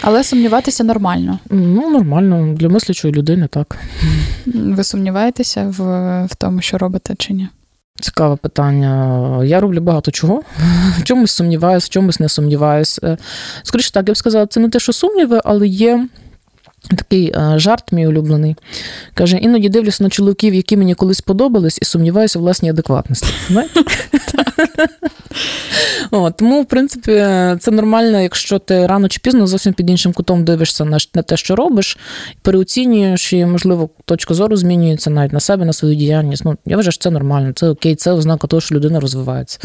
Але 0.00 0.24
сумніватися 0.24 0.84
нормально. 0.84 1.38
Ну, 1.50 1.90
нормально, 1.90 2.54
для 2.54 2.68
мислячої 2.68 3.14
людини, 3.14 3.48
так. 3.50 3.78
Ви 4.46 4.84
сумніваєтеся 4.84 5.74
в, 5.78 5.82
в 6.26 6.34
тому, 6.34 6.60
що 6.60 6.78
робите 6.78 7.14
чи 7.18 7.32
ні? 7.32 7.48
Цікаве 8.00 8.36
питання. 8.36 9.44
Я 9.44 9.60
роблю 9.60 9.80
багато 9.80 10.10
чого. 10.10 10.42
В 10.98 11.02
чомусь 11.02 11.30
сумніваюся, 11.30 11.86
в 11.86 11.88
чомусь 11.88 12.20
не 12.20 12.28
сумніваюся. 12.28 13.00
Е, 13.04 13.16
скоріше 13.62 13.92
так, 13.92 14.08
я 14.08 14.14
б 14.14 14.16
сказала, 14.16 14.46
це 14.46 14.60
не 14.60 14.68
те, 14.68 14.78
що 14.78 14.92
сумніви, 14.92 15.40
але 15.44 15.66
є 15.66 16.06
Такий 16.88 17.32
е, 17.36 17.52
жарт, 17.56 17.92
мій 17.92 18.06
улюблений. 18.06 18.56
Каже: 19.14 19.36
іноді 19.36 19.68
дивлюся 19.68 20.04
на 20.04 20.10
чоловіків, 20.10 20.54
які 20.54 20.76
мені 20.76 20.94
колись 20.94 21.20
подобались, 21.20 21.78
і 21.82 21.84
сумніваюся 21.84 22.38
в 22.38 22.42
власній 22.42 22.70
адекватності. 22.70 23.28
О, 26.10 26.30
Тому, 26.30 26.62
в 26.62 26.66
принципі, 26.66 27.12
це 27.60 27.70
нормально, 27.70 28.20
якщо 28.20 28.58
ти 28.58 28.86
рано 28.86 29.08
чи 29.08 29.20
пізно 29.22 29.46
зовсім 29.46 29.72
під 29.72 29.90
іншим 29.90 30.12
кутом 30.12 30.44
дивишся 30.44 30.84
на 30.84 31.22
те, 31.22 31.36
що 31.36 31.56
робиш, 31.56 31.98
переоцінюєш, 32.42 33.32
і, 33.32 33.46
можливо, 33.46 33.90
точка 34.04 34.34
зору 34.34 34.56
змінюється 34.56 35.10
навіть 35.10 35.32
на 35.32 35.40
себе, 35.40 35.64
на 35.64 35.72
свою 35.72 35.94
діяльність. 35.94 36.44
Ну, 36.44 36.56
Я 36.66 36.76
вважаю, 36.76 36.92
що 36.92 37.02
це 37.02 37.10
нормально, 37.10 37.52
це 37.52 37.68
окей, 37.68 37.94
це 37.94 38.12
ознака 38.12 38.46
того, 38.46 38.60
що 38.60 38.74
людина 38.74 39.00
розвивається. 39.00 39.58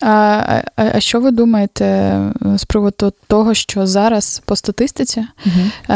А 0.00 0.62
а, 0.76 1.00
що 1.00 1.20
ви 1.20 1.30
думаєте 1.30 1.84
е, 1.84 2.32
з 2.58 2.64
приводу 2.64 3.12
того, 3.26 3.54
що 3.54 3.86
зараз 3.86 4.42
по 4.44 4.56
статистиці 4.56 5.24
угу. 5.46 5.94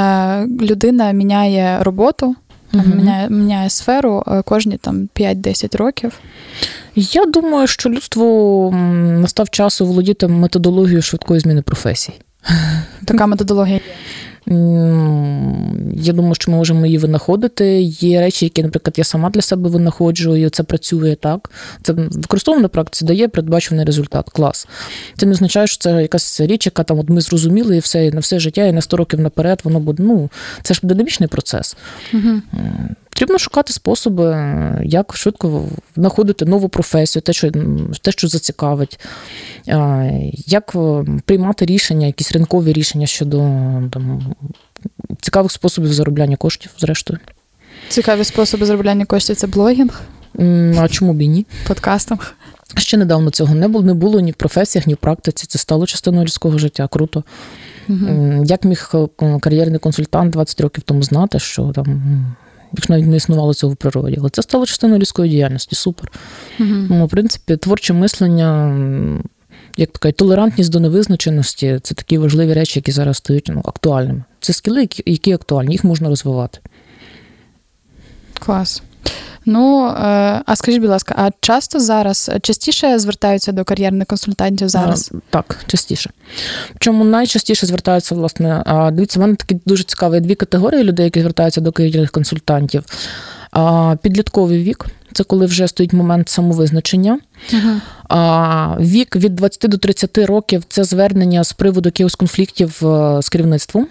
людина 0.60 1.12
міняє 1.12 1.78
роботу, 1.82 2.34
угу. 2.74 2.84
міняє 2.96 3.30
міняє 3.30 3.70
сферу 3.70 4.24
е, 4.26 4.42
кожні 4.42 4.76
там 4.76 5.08
5-10 5.16 5.76
років? 5.76 6.12
Я 6.94 7.26
думаю, 7.26 7.66
що 7.66 7.90
людству 7.90 8.70
настав 9.20 9.50
час 9.50 9.80
володіти 9.80 10.28
методологією 10.28 11.02
швидкої 11.02 11.40
зміни 11.40 11.62
професій. 11.62 12.12
Така 13.04 13.26
методологія. 13.26 13.80
Я 15.94 16.12
думаю, 16.12 16.34
що 16.34 16.50
ми 16.50 16.56
можемо 16.56 16.86
її 16.86 16.98
винаходити. 16.98 17.80
Є 17.82 18.20
речі, 18.20 18.46
які, 18.46 18.62
наприклад, 18.62 18.94
я 18.98 19.04
сама 19.04 19.30
для 19.30 19.40
себе 19.40 19.70
винаходжу, 19.70 20.36
і 20.36 20.50
це 20.50 20.62
працює 20.62 21.14
так. 21.14 21.50
Це 21.82 21.92
використовано 21.92 22.62
на 22.62 22.68
практиці, 22.68 23.04
дає 23.04 23.28
передбачений 23.28 23.84
результат. 23.84 24.30
Клас. 24.30 24.68
Це 25.16 25.26
не 25.26 25.32
означає, 25.32 25.66
що 25.66 25.78
це 25.78 26.02
якась 26.02 26.40
річ, 26.40 26.66
яка 26.66 26.82
там 26.82 26.98
от 26.98 27.10
ми 27.10 27.20
зрозуміли, 27.20 27.76
і 27.76 27.80
все 27.80 28.06
і 28.06 28.10
на 28.10 28.20
все 28.20 28.38
життя, 28.38 28.64
і 28.64 28.72
на 28.72 28.80
100 28.80 28.96
років 28.96 29.20
наперед, 29.20 29.60
воно 29.64 29.80
буде. 29.80 30.02
Ну, 30.02 30.30
це 30.62 30.74
ж 30.74 30.80
динамічний 30.82 31.28
процес. 31.28 31.76
Угу. 32.14 32.40
Потрібно 33.08 33.38
шукати 33.38 33.72
способи, 33.72 34.24
як 34.84 35.16
швидко 35.16 35.64
знаходити 35.96 36.44
нову 36.44 36.68
професію, 36.68 37.22
те, 37.22 37.32
що 37.32 37.50
те, 38.02 38.12
що 38.12 38.28
зацікавить, 38.28 39.00
як 40.46 40.76
приймати 41.24 41.66
рішення, 41.66 42.06
якісь 42.06 42.32
ринкові 42.32 42.72
рішення 42.72 43.06
щодо 43.06 43.38
там, 43.90 44.34
цікавих 45.20 45.52
способів 45.52 45.92
заробляння 45.92 46.36
коштів, 46.36 46.70
зрештою. 46.78 47.18
Цікаві 47.88 48.24
способи 48.24 48.66
заробляння 48.66 49.04
коштів 49.04 49.36
це 49.36 49.46
блогінг. 49.46 50.02
А 50.78 50.88
чому 50.88 51.12
б 51.12 51.22
і 51.22 51.28
ні? 51.28 51.46
Подкастинг. 51.66 52.34
Ще 52.76 52.96
недавно 52.96 53.30
цього 53.30 53.54
не 53.54 53.68
було 53.68 53.84
не 53.84 53.94
було 53.94 54.20
ні 54.20 54.30
в 54.30 54.34
професіях, 54.34 54.86
ні 54.86 54.94
в 54.94 54.96
практиці. 54.96 55.46
Це 55.46 55.58
стало 55.58 55.86
частиною 55.86 56.24
людського 56.24 56.58
життя. 56.58 56.88
Круто. 56.88 57.24
Угу. 57.88 58.44
Як 58.44 58.64
міг 58.64 58.90
е, 58.94 59.38
кар'єрний 59.40 59.78
консультант 59.78 60.32
20 60.32 60.60
років 60.60 60.82
тому 60.82 61.02
знати, 61.02 61.38
що 61.38 61.72
там 61.74 62.02
якщо 62.72 62.92
навіть 62.92 63.06
не 63.06 63.16
існувало 63.16 63.54
цього 63.54 63.72
в 63.72 63.76
природі. 63.76 64.16
Але 64.20 64.30
це 64.30 64.42
стало 64.42 64.66
частиною 64.66 65.00
людської 65.00 65.30
діяльності. 65.30 65.74
Супер. 65.74 66.12
Угу. 66.60 66.68
Ну, 66.68 67.06
В 67.06 67.08
принципі, 67.08 67.56
творче 67.56 67.92
мислення, 67.92 68.78
як 69.76 69.90
така 69.90 70.12
толерантність 70.12 70.70
до 70.70 70.80
невизначеності 70.80 71.80
це 71.82 71.94
такі 71.94 72.18
важливі 72.18 72.52
речі, 72.52 72.78
які 72.78 72.92
зараз 72.92 73.16
стають 73.16 73.50
ну, 73.54 73.62
актуальними. 73.64 74.24
Це 74.40 74.52
скіли, 74.52 74.88
які 75.06 75.32
актуальні, 75.32 75.72
їх 75.72 75.84
можна 75.84 76.08
розвивати. 76.08 76.58
Клас. 78.38 78.82
Ну, 79.50 79.86
е, 79.86 79.92
а 80.46 80.56
скажіть, 80.56 80.80
будь 80.80 80.90
ласка, 80.90 81.14
а 81.18 81.30
часто 81.40 81.80
зараз 81.80 82.30
частіше 82.42 82.98
звертаються 82.98 83.52
до 83.52 83.64
кар'єрних 83.64 84.06
консультантів 84.06 84.68
зараз? 84.68 85.10
А, 85.14 85.18
так, 85.30 85.64
частіше. 85.66 86.10
Чому 86.78 87.04
найчастіше 87.04 87.66
звертаються, 87.66 88.14
власне, 88.14 88.62
дивіться, 88.92 89.18
в 89.18 89.22
мене 89.22 89.34
такі 89.34 89.60
дуже 89.66 89.84
цікаві 89.84 90.20
дві 90.20 90.34
категорії 90.34 90.84
людей, 90.84 91.04
які 91.04 91.20
звертаються 91.20 91.60
до 91.60 91.72
кар'єрних 91.72 92.10
консультантів. 92.10 92.84
Підлітковий 94.02 94.62
вік 94.62 94.86
це 95.12 95.24
коли 95.24 95.46
вже 95.46 95.68
стоїть 95.68 95.92
момент 95.92 96.28
самовизначення. 96.28 97.20
Uh-huh. 97.52 97.80
А, 98.08 98.76
Вік 98.80 99.16
від 99.16 99.36
20 99.36 99.70
до 99.70 99.78
30 99.78 100.18
років 100.18 100.64
це 100.68 100.84
звернення 100.84 101.44
з 101.44 101.52
приводу 101.52 101.88
якихось 101.88 102.14
конфліктів 102.14 102.86
е, 102.86 103.22
з 103.22 103.28
керівництвом. 103.28 103.86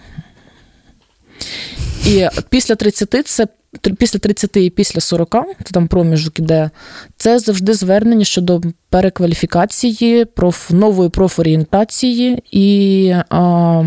І 2.05 2.27
після 2.49 2.75
30 2.75 3.27
це 3.27 3.47
після 3.97 4.19
30 4.19 4.57
і 4.57 4.69
після 4.69 5.01
40, 5.01 5.35
це 5.63 5.71
там 5.71 5.87
проміжок 5.87 6.39
іде, 6.39 6.69
це 7.17 7.39
завжди 7.39 7.73
звернення 7.73 8.25
щодо 8.25 8.61
перекваліфікації, 8.89 10.25
проф, 10.25 10.71
нової 10.71 11.09
профорієнтації 11.09 12.43
і. 12.51 13.13
А, 13.29 13.83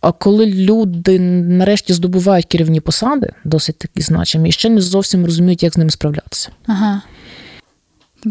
а 0.00 0.12
коли 0.12 0.46
люди 0.46 1.18
нарешті 1.18 1.92
здобувають 1.92 2.46
керівні 2.46 2.80
посади, 2.80 3.32
досить 3.44 3.78
такі 3.78 4.00
значимі, 4.00 4.48
і 4.48 4.52
ще 4.52 4.68
не 4.68 4.80
зовсім 4.80 5.24
розуміють, 5.24 5.62
як 5.62 5.74
з 5.74 5.76
ними 5.76 5.90
справлятися. 5.90 6.50
Ага. 6.66 7.02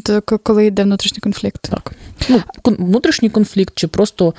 Тобто, 0.03 0.37
коли 0.37 0.65
йде 0.65 0.83
внутрішній 0.83 1.19
конфлікт. 1.19 1.69
Так. 1.69 1.91
Ну, 2.29 2.41
Внутрішній 2.65 3.29
конфлікт, 3.29 3.73
чи 3.75 3.87
просто 3.87 4.33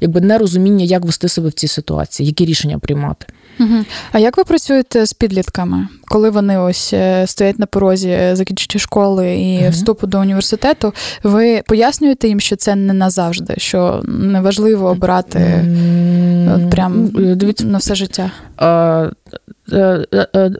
якби 0.00 0.20
нерозуміння, 0.20 0.84
як 0.84 1.04
вести 1.04 1.28
себе 1.28 1.48
в 1.48 1.52
цій 1.52 1.68
ситуації, 1.68 2.26
які 2.26 2.44
рішення 2.44 2.78
приймати. 2.78 3.26
Угу. 3.60 3.84
А 4.12 4.18
як 4.18 4.36
ви 4.36 4.44
працюєте 4.44 5.06
з 5.06 5.12
підлітками, 5.12 5.88
коли 6.04 6.30
вони 6.30 6.58
ось 6.58 6.92
е, 6.92 7.26
стоять 7.26 7.58
на 7.58 7.66
порозі 7.66 8.08
е, 8.08 8.36
закінчення 8.36 8.80
школи 8.80 9.36
і 9.36 9.58
угу. 9.60 9.70
вступу 9.70 10.06
до 10.06 10.20
університету? 10.20 10.94
Ви 11.22 11.62
пояснюєте 11.66 12.28
їм, 12.28 12.40
що 12.40 12.56
це 12.56 12.74
не 12.74 12.92
назавжди, 12.92 13.54
що 13.58 14.02
неважливо 14.08 14.88
обрати 14.88 15.38
mm-hmm. 15.38 16.70
прям 16.70 17.08
Дивіться, 17.36 17.64
на 17.64 17.78
все 17.78 17.94
життя? 17.94 18.30
А, 18.56 19.08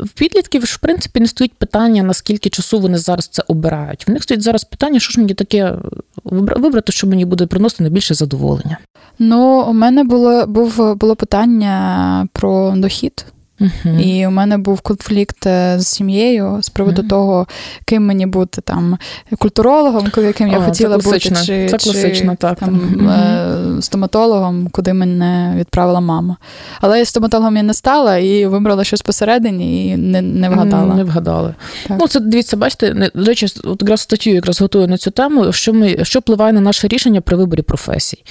в 0.01 0.09
підлітків 0.15 0.65
в 0.65 0.79
принципі 0.79 1.21
не 1.21 1.27
стоїть 1.27 1.53
питання, 1.53 2.03
наскільки 2.03 2.51
часу 2.51 2.81
вони 2.81 2.99
зараз 2.99 3.29
це 3.29 3.43
обирають. 3.49 4.09
В 4.09 4.11
них 4.11 4.23
стоїть 4.23 4.43
зараз 4.43 4.65
питання, 4.65 5.01
що 5.01 5.13
ж 5.13 5.21
мені 5.21 5.35
таке 5.35 5.75
вибрати, 6.25 6.93
що 6.93 7.07
мені 7.07 7.25
буде 7.25 7.47
приносити 7.47 7.83
найбільше 7.83 8.15
задоволення. 8.15 8.79
Ну, 9.19 9.65
у 9.69 9.73
мене 9.73 10.05
було 10.05 10.47
був 10.47 10.97
було 10.97 11.17
питання 11.17 12.29
про 12.33 12.75
дохід. 12.77 13.27
Uh-huh. 13.61 14.01
І 14.01 14.27
у 14.27 14.31
мене 14.31 14.59
був 14.59 14.81
конфлікт 14.81 15.47
е, 15.47 15.77
з 15.79 15.87
сім'єю 15.87 16.59
з 16.63 16.69
приводу 16.69 17.03
uh-huh. 17.03 17.09
того, 17.09 17.47
ким 17.85 18.07
мені 18.07 18.27
бути 18.27 18.61
там 18.61 18.99
культурологом, 19.39 20.11
яким 20.17 20.49
я 20.49 20.59
О, 20.59 20.63
хотіла 20.63 20.99
бути, 20.99 21.21
чи 21.21 21.69
це 21.69 21.79
чи 21.79 22.37
так, 22.39 22.59
там, 22.59 22.81
uh-huh. 22.81 23.83
стоматологом, 23.83 24.69
куди 24.69 24.93
мене 24.93 25.55
відправила 25.57 26.01
мама. 26.01 26.37
Але 26.81 27.05
стоматологом 27.05 27.57
я 27.57 27.63
не 27.63 27.75
стала 27.75 28.19
і 28.19 28.47
вибрала 28.47 28.85
щось 28.85 29.03
посередині 29.03 29.87
і 29.87 29.97
не 29.97 30.23
не 30.23 30.49
вгадала. 30.49 30.95
Не 30.95 31.05
вгадали. 31.05 31.55
Так. 31.89 31.97
Ну, 32.01 32.09
це 32.09 32.21
дивіться, 32.21 32.57
бачите, 32.57 33.11
до 33.15 33.25
речі, 33.25 33.47
от 33.65 33.83
якраз 33.83 34.01
статтю 34.01 34.31
якраз 34.31 34.61
готую 34.61 34.89
на 34.89 34.99
цю 34.99 35.11
тему, 35.11 35.53
що 35.53 35.73
ми 35.73 36.05
що 36.05 36.19
впливає 36.19 36.53
на 36.53 36.61
наше 36.61 36.89
рішення 36.89 37.21
при 37.21 37.37
виборі 37.37 37.63
професій. 37.63 38.25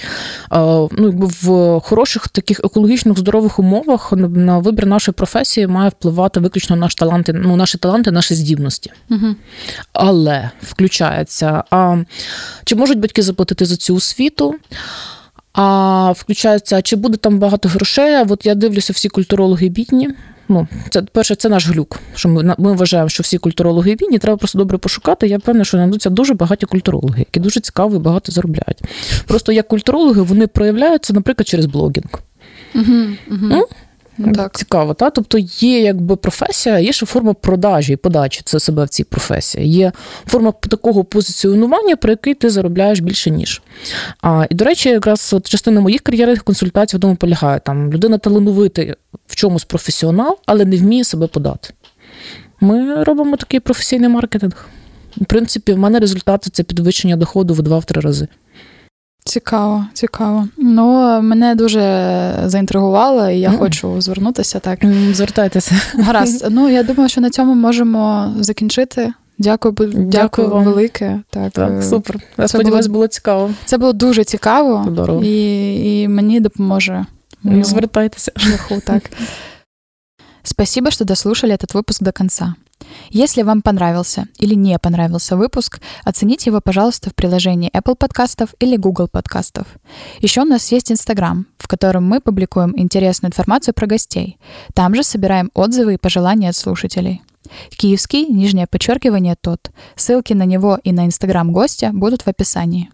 А, 0.48 0.86
ну, 0.92 1.06
якби 1.06 1.26
В 1.26 1.80
хороших 1.80 2.28
таких 2.28 2.60
екологічних 2.60 3.18
здорових 3.18 3.58
умовах 3.58 4.12
на 4.12 4.58
вибір 4.58 4.86
нашої 4.86 5.14
професії 5.20 5.66
має 5.66 5.88
впливати 5.88 6.40
виключно 6.40 6.76
наш 6.76 6.94
таланти, 6.94 7.32
ну, 7.32 7.56
наші 7.56 7.78
таланти, 7.78 8.10
наші 8.10 8.34
здібності. 8.34 8.92
Угу. 9.10 9.34
Але 9.92 10.50
включається, 10.62 11.64
а 11.70 11.96
чи 12.64 12.76
можуть 12.76 12.98
батьки 12.98 13.22
заплатити 13.22 13.64
за 13.66 13.76
цю 13.76 13.94
освіту? 13.94 14.54
А 15.52 16.12
включається, 16.16 16.82
чи 16.82 16.96
буде 16.96 17.16
там 17.16 17.38
багато 17.38 17.68
грошей? 17.68 18.14
А 18.14 18.26
от 18.28 18.46
я 18.46 18.54
дивлюся, 18.54 18.92
всі 18.92 19.08
культурологи 19.08 19.68
бідні. 19.68 20.08
Ну, 20.48 20.66
це 20.90 21.02
перше, 21.02 21.34
це 21.34 21.48
наш 21.48 21.68
глюк. 21.68 22.00
Що 22.14 22.28
ми 22.28 22.54
ми 22.58 22.72
вважаємо, 22.72 23.08
що 23.08 23.22
всі 23.22 23.38
культурологи 23.38 23.94
бідні, 23.94 24.18
треба 24.18 24.36
просто 24.36 24.58
добре 24.58 24.78
пошукати. 24.78 25.28
Я 25.28 25.38
певна, 25.38 25.64
що 25.64 25.76
знайдуться 25.76 26.10
дуже 26.10 26.34
багаті 26.34 26.64
культурологи, 26.68 27.18
які 27.18 27.40
дуже 27.40 27.60
цікаво 27.60 27.96
і 27.96 27.98
багато 27.98 28.32
заробляють. 28.32 28.82
Просто 29.26 29.52
як 29.52 29.68
культурологи 29.68 30.22
вони 30.22 30.46
проявляються, 30.46 31.12
наприклад, 31.12 31.48
через 31.48 31.66
блогінг. 31.66 32.10
Угу, 32.74 33.04
угу. 33.30 33.66
Так. 34.34 34.56
Цікаво, 34.56 34.94
та? 34.94 35.10
тобто 35.10 35.38
є 35.38 35.80
якби 35.80 36.16
професія, 36.16 36.78
є 36.78 36.92
ще 36.92 37.06
форма 37.06 37.34
продажі 37.34 37.92
і 37.92 37.96
подачі 37.96 38.40
це 38.44 38.60
себе 38.60 38.84
в 38.84 38.88
цій 38.88 39.04
професії. 39.04 39.68
Є 39.68 39.92
форма 40.26 40.52
такого 40.52 41.04
позиціонування, 41.04 41.96
про 41.96 42.10
який 42.10 42.34
ти 42.34 42.50
заробляєш 42.50 43.00
більше, 43.00 43.30
ніж. 43.30 43.62
А, 44.20 44.46
І, 44.50 44.54
до 44.54 44.64
речі, 44.64 44.88
якраз 44.88 45.32
от 45.32 45.48
частина 45.48 45.80
моїх 45.80 46.00
кар'єрних 46.00 46.44
консультацій 46.44 46.96
в 46.96 47.00
тому 47.00 47.16
полягає. 47.16 47.60
Там 47.60 47.92
людина 47.92 48.18
талановита 48.18 48.94
в 49.26 49.34
чомусь 49.36 49.64
професіонал, 49.64 50.38
але 50.46 50.64
не 50.64 50.76
вміє 50.76 51.04
себе 51.04 51.26
подати. 51.26 51.74
Ми 52.60 53.04
робимо 53.04 53.36
такий 53.36 53.60
професійний 53.60 54.08
маркетинг. 54.08 54.68
В 55.16 55.24
принципі, 55.24 55.72
в 55.72 55.78
мене 55.78 55.98
результати 55.98 56.50
це 56.50 56.62
підвищення 56.62 57.16
доходу 57.16 57.54
в 57.54 57.60
2-3 57.60 58.00
рази. 58.00 58.28
Цікаво, 59.30 59.86
цікаво. 59.92 60.48
Ну, 60.56 61.20
мене 61.22 61.54
дуже 61.54 62.34
заінтригувало, 62.46 63.30
і 63.30 63.40
я 63.40 63.50
mm. 63.50 63.58
хочу 63.58 64.00
звернутися 64.00 64.58
так. 64.58 64.78
Звертайтеся. 65.12 65.74
Гаразд. 65.94 66.46
Ну, 66.50 66.68
я 66.68 66.82
думаю, 66.82 67.08
що 67.08 67.20
на 67.20 67.30
цьому 67.30 67.54
можемо 67.54 68.34
закінчити. 68.40 69.12
Дякую, 69.38 69.74
дякую, 69.78 70.06
дякую 70.06 70.48
вам 70.48 70.64
велике. 70.64 71.20
Так, 71.30 71.52
так 71.52 71.70
е, 71.70 71.82
супер. 71.82 72.20
Я 72.38 72.48
сподіваюся, 72.48 72.88
було, 72.88 72.98
було 72.98 73.06
цікаво. 73.06 73.50
Це 73.64 73.78
було 73.78 73.92
дуже 73.92 74.24
цікаво 74.24 74.86
і 75.22 76.02
і 76.02 76.08
мені 76.08 76.40
допоможе. 76.40 77.06
Звертайтеся. 77.44 78.32
Шляху, 78.36 78.82
так. 78.86 79.10
Спасибо, 80.42 80.90
что 80.90 81.04
дослушали 81.04 81.52
этот 81.52 81.74
выпуск 81.74 82.02
до 82.02 82.12
конца. 82.12 82.54
Если 83.10 83.42
вам 83.42 83.62
понравился 83.62 84.26
или 84.38 84.54
не 84.54 84.78
понравился 84.78 85.36
выпуск, 85.36 85.80
оцените 86.04 86.50
его, 86.50 86.60
пожалуйста, 86.60 87.10
в 87.10 87.14
приложении 87.14 87.70
Apple 87.72 87.96
подкастов 87.96 88.54
или 88.60 88.76
Google 88.76 89.08
подкастов. 89.08 89.66
Еще 90.20 90.42
у 90.42 90.44
нас 90.44 90.70
есть 90.72 90.90
Instagram, 90.90 91.46
в 91.58 91.68
котором 91.68 92.06
мы 92.06 92.20
публикуем 92.20 92.72
интересную 92.76 93.30
информацию 93.30 93.74
про 93.74 93.86
гостей. 93.86 94.38
Там 94.74 94.94
же 94.94 95.02
собираем 95.02 95.50
отзывы 95.54 95.94
и 95.94 95.98
пожелания 95.98 96.50
от 96.50 96.56
слушателей. 96.56 97.22
Киевский, 97.76 98.26
нижнее 98.26 98.66
подчеркивание, 98.66 99.36
тот. 99.40 99.70
Ссылки 99.96 100.32
на 100.32 100.44
него 100.44 100.78
и 100.82 100.92
на 100.92 101.06
Instagram 101.06 101.52
гостя 101.52 101.90
будут 101.92 102.22
в 102.22 102.28
описании. 102.28 102.90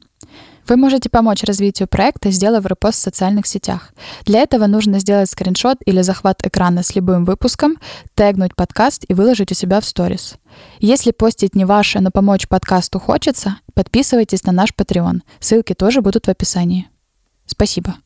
Вы 0.68 0.76
можете 0.76 1.08
помочь 1.08 1.44
развитию 1.44 1.86
проекта, 1.86 2.30
сделав 2.30 2.66
репост 2.66 2.98
в 2.98 3.02
социальных 3.02 3.46
сетях. 3.46 3.92
Для 4.24 4.40
этого 4.40 4.66
нужно 4.66 4.98
сделать 4.98 5.30
скриншот 5.30 5.78
или 5.86 6.02
захват 6.02 6.44
экрана 6.44 6.82
с 6.82 6.94
любым 6.96 7.24
выпуском, 7.24 7.76
тегнуть 8.14 8.56
подкаст 8.56 9.04
и 9.06 9.14
выложить 9.14 9.52
у 9.52 9.54
себя 9.54 9.80
в 9.80 9.84
сторис. 9.84 10.36
Если 10.80 11.12
постить 11.12 11.54
не 11.54 11.64
ваше, 11.64 12.00
но 12.00 12.10
помочь 12.10 12.48
подкасту 12.48 12.98
хочется, 12.98 13.58
подписывайтесь 13.74 14.44
на 14.44 14.52
наш 14.52 14.70
Patreon. 14.76 15.20
Ссылки 15.38 15.74
тоже 15.74 16.00
будут 16.00 16.26
в 16.26 16.30
описании. 16.30 16.88
Спасибо. 17.46 17.96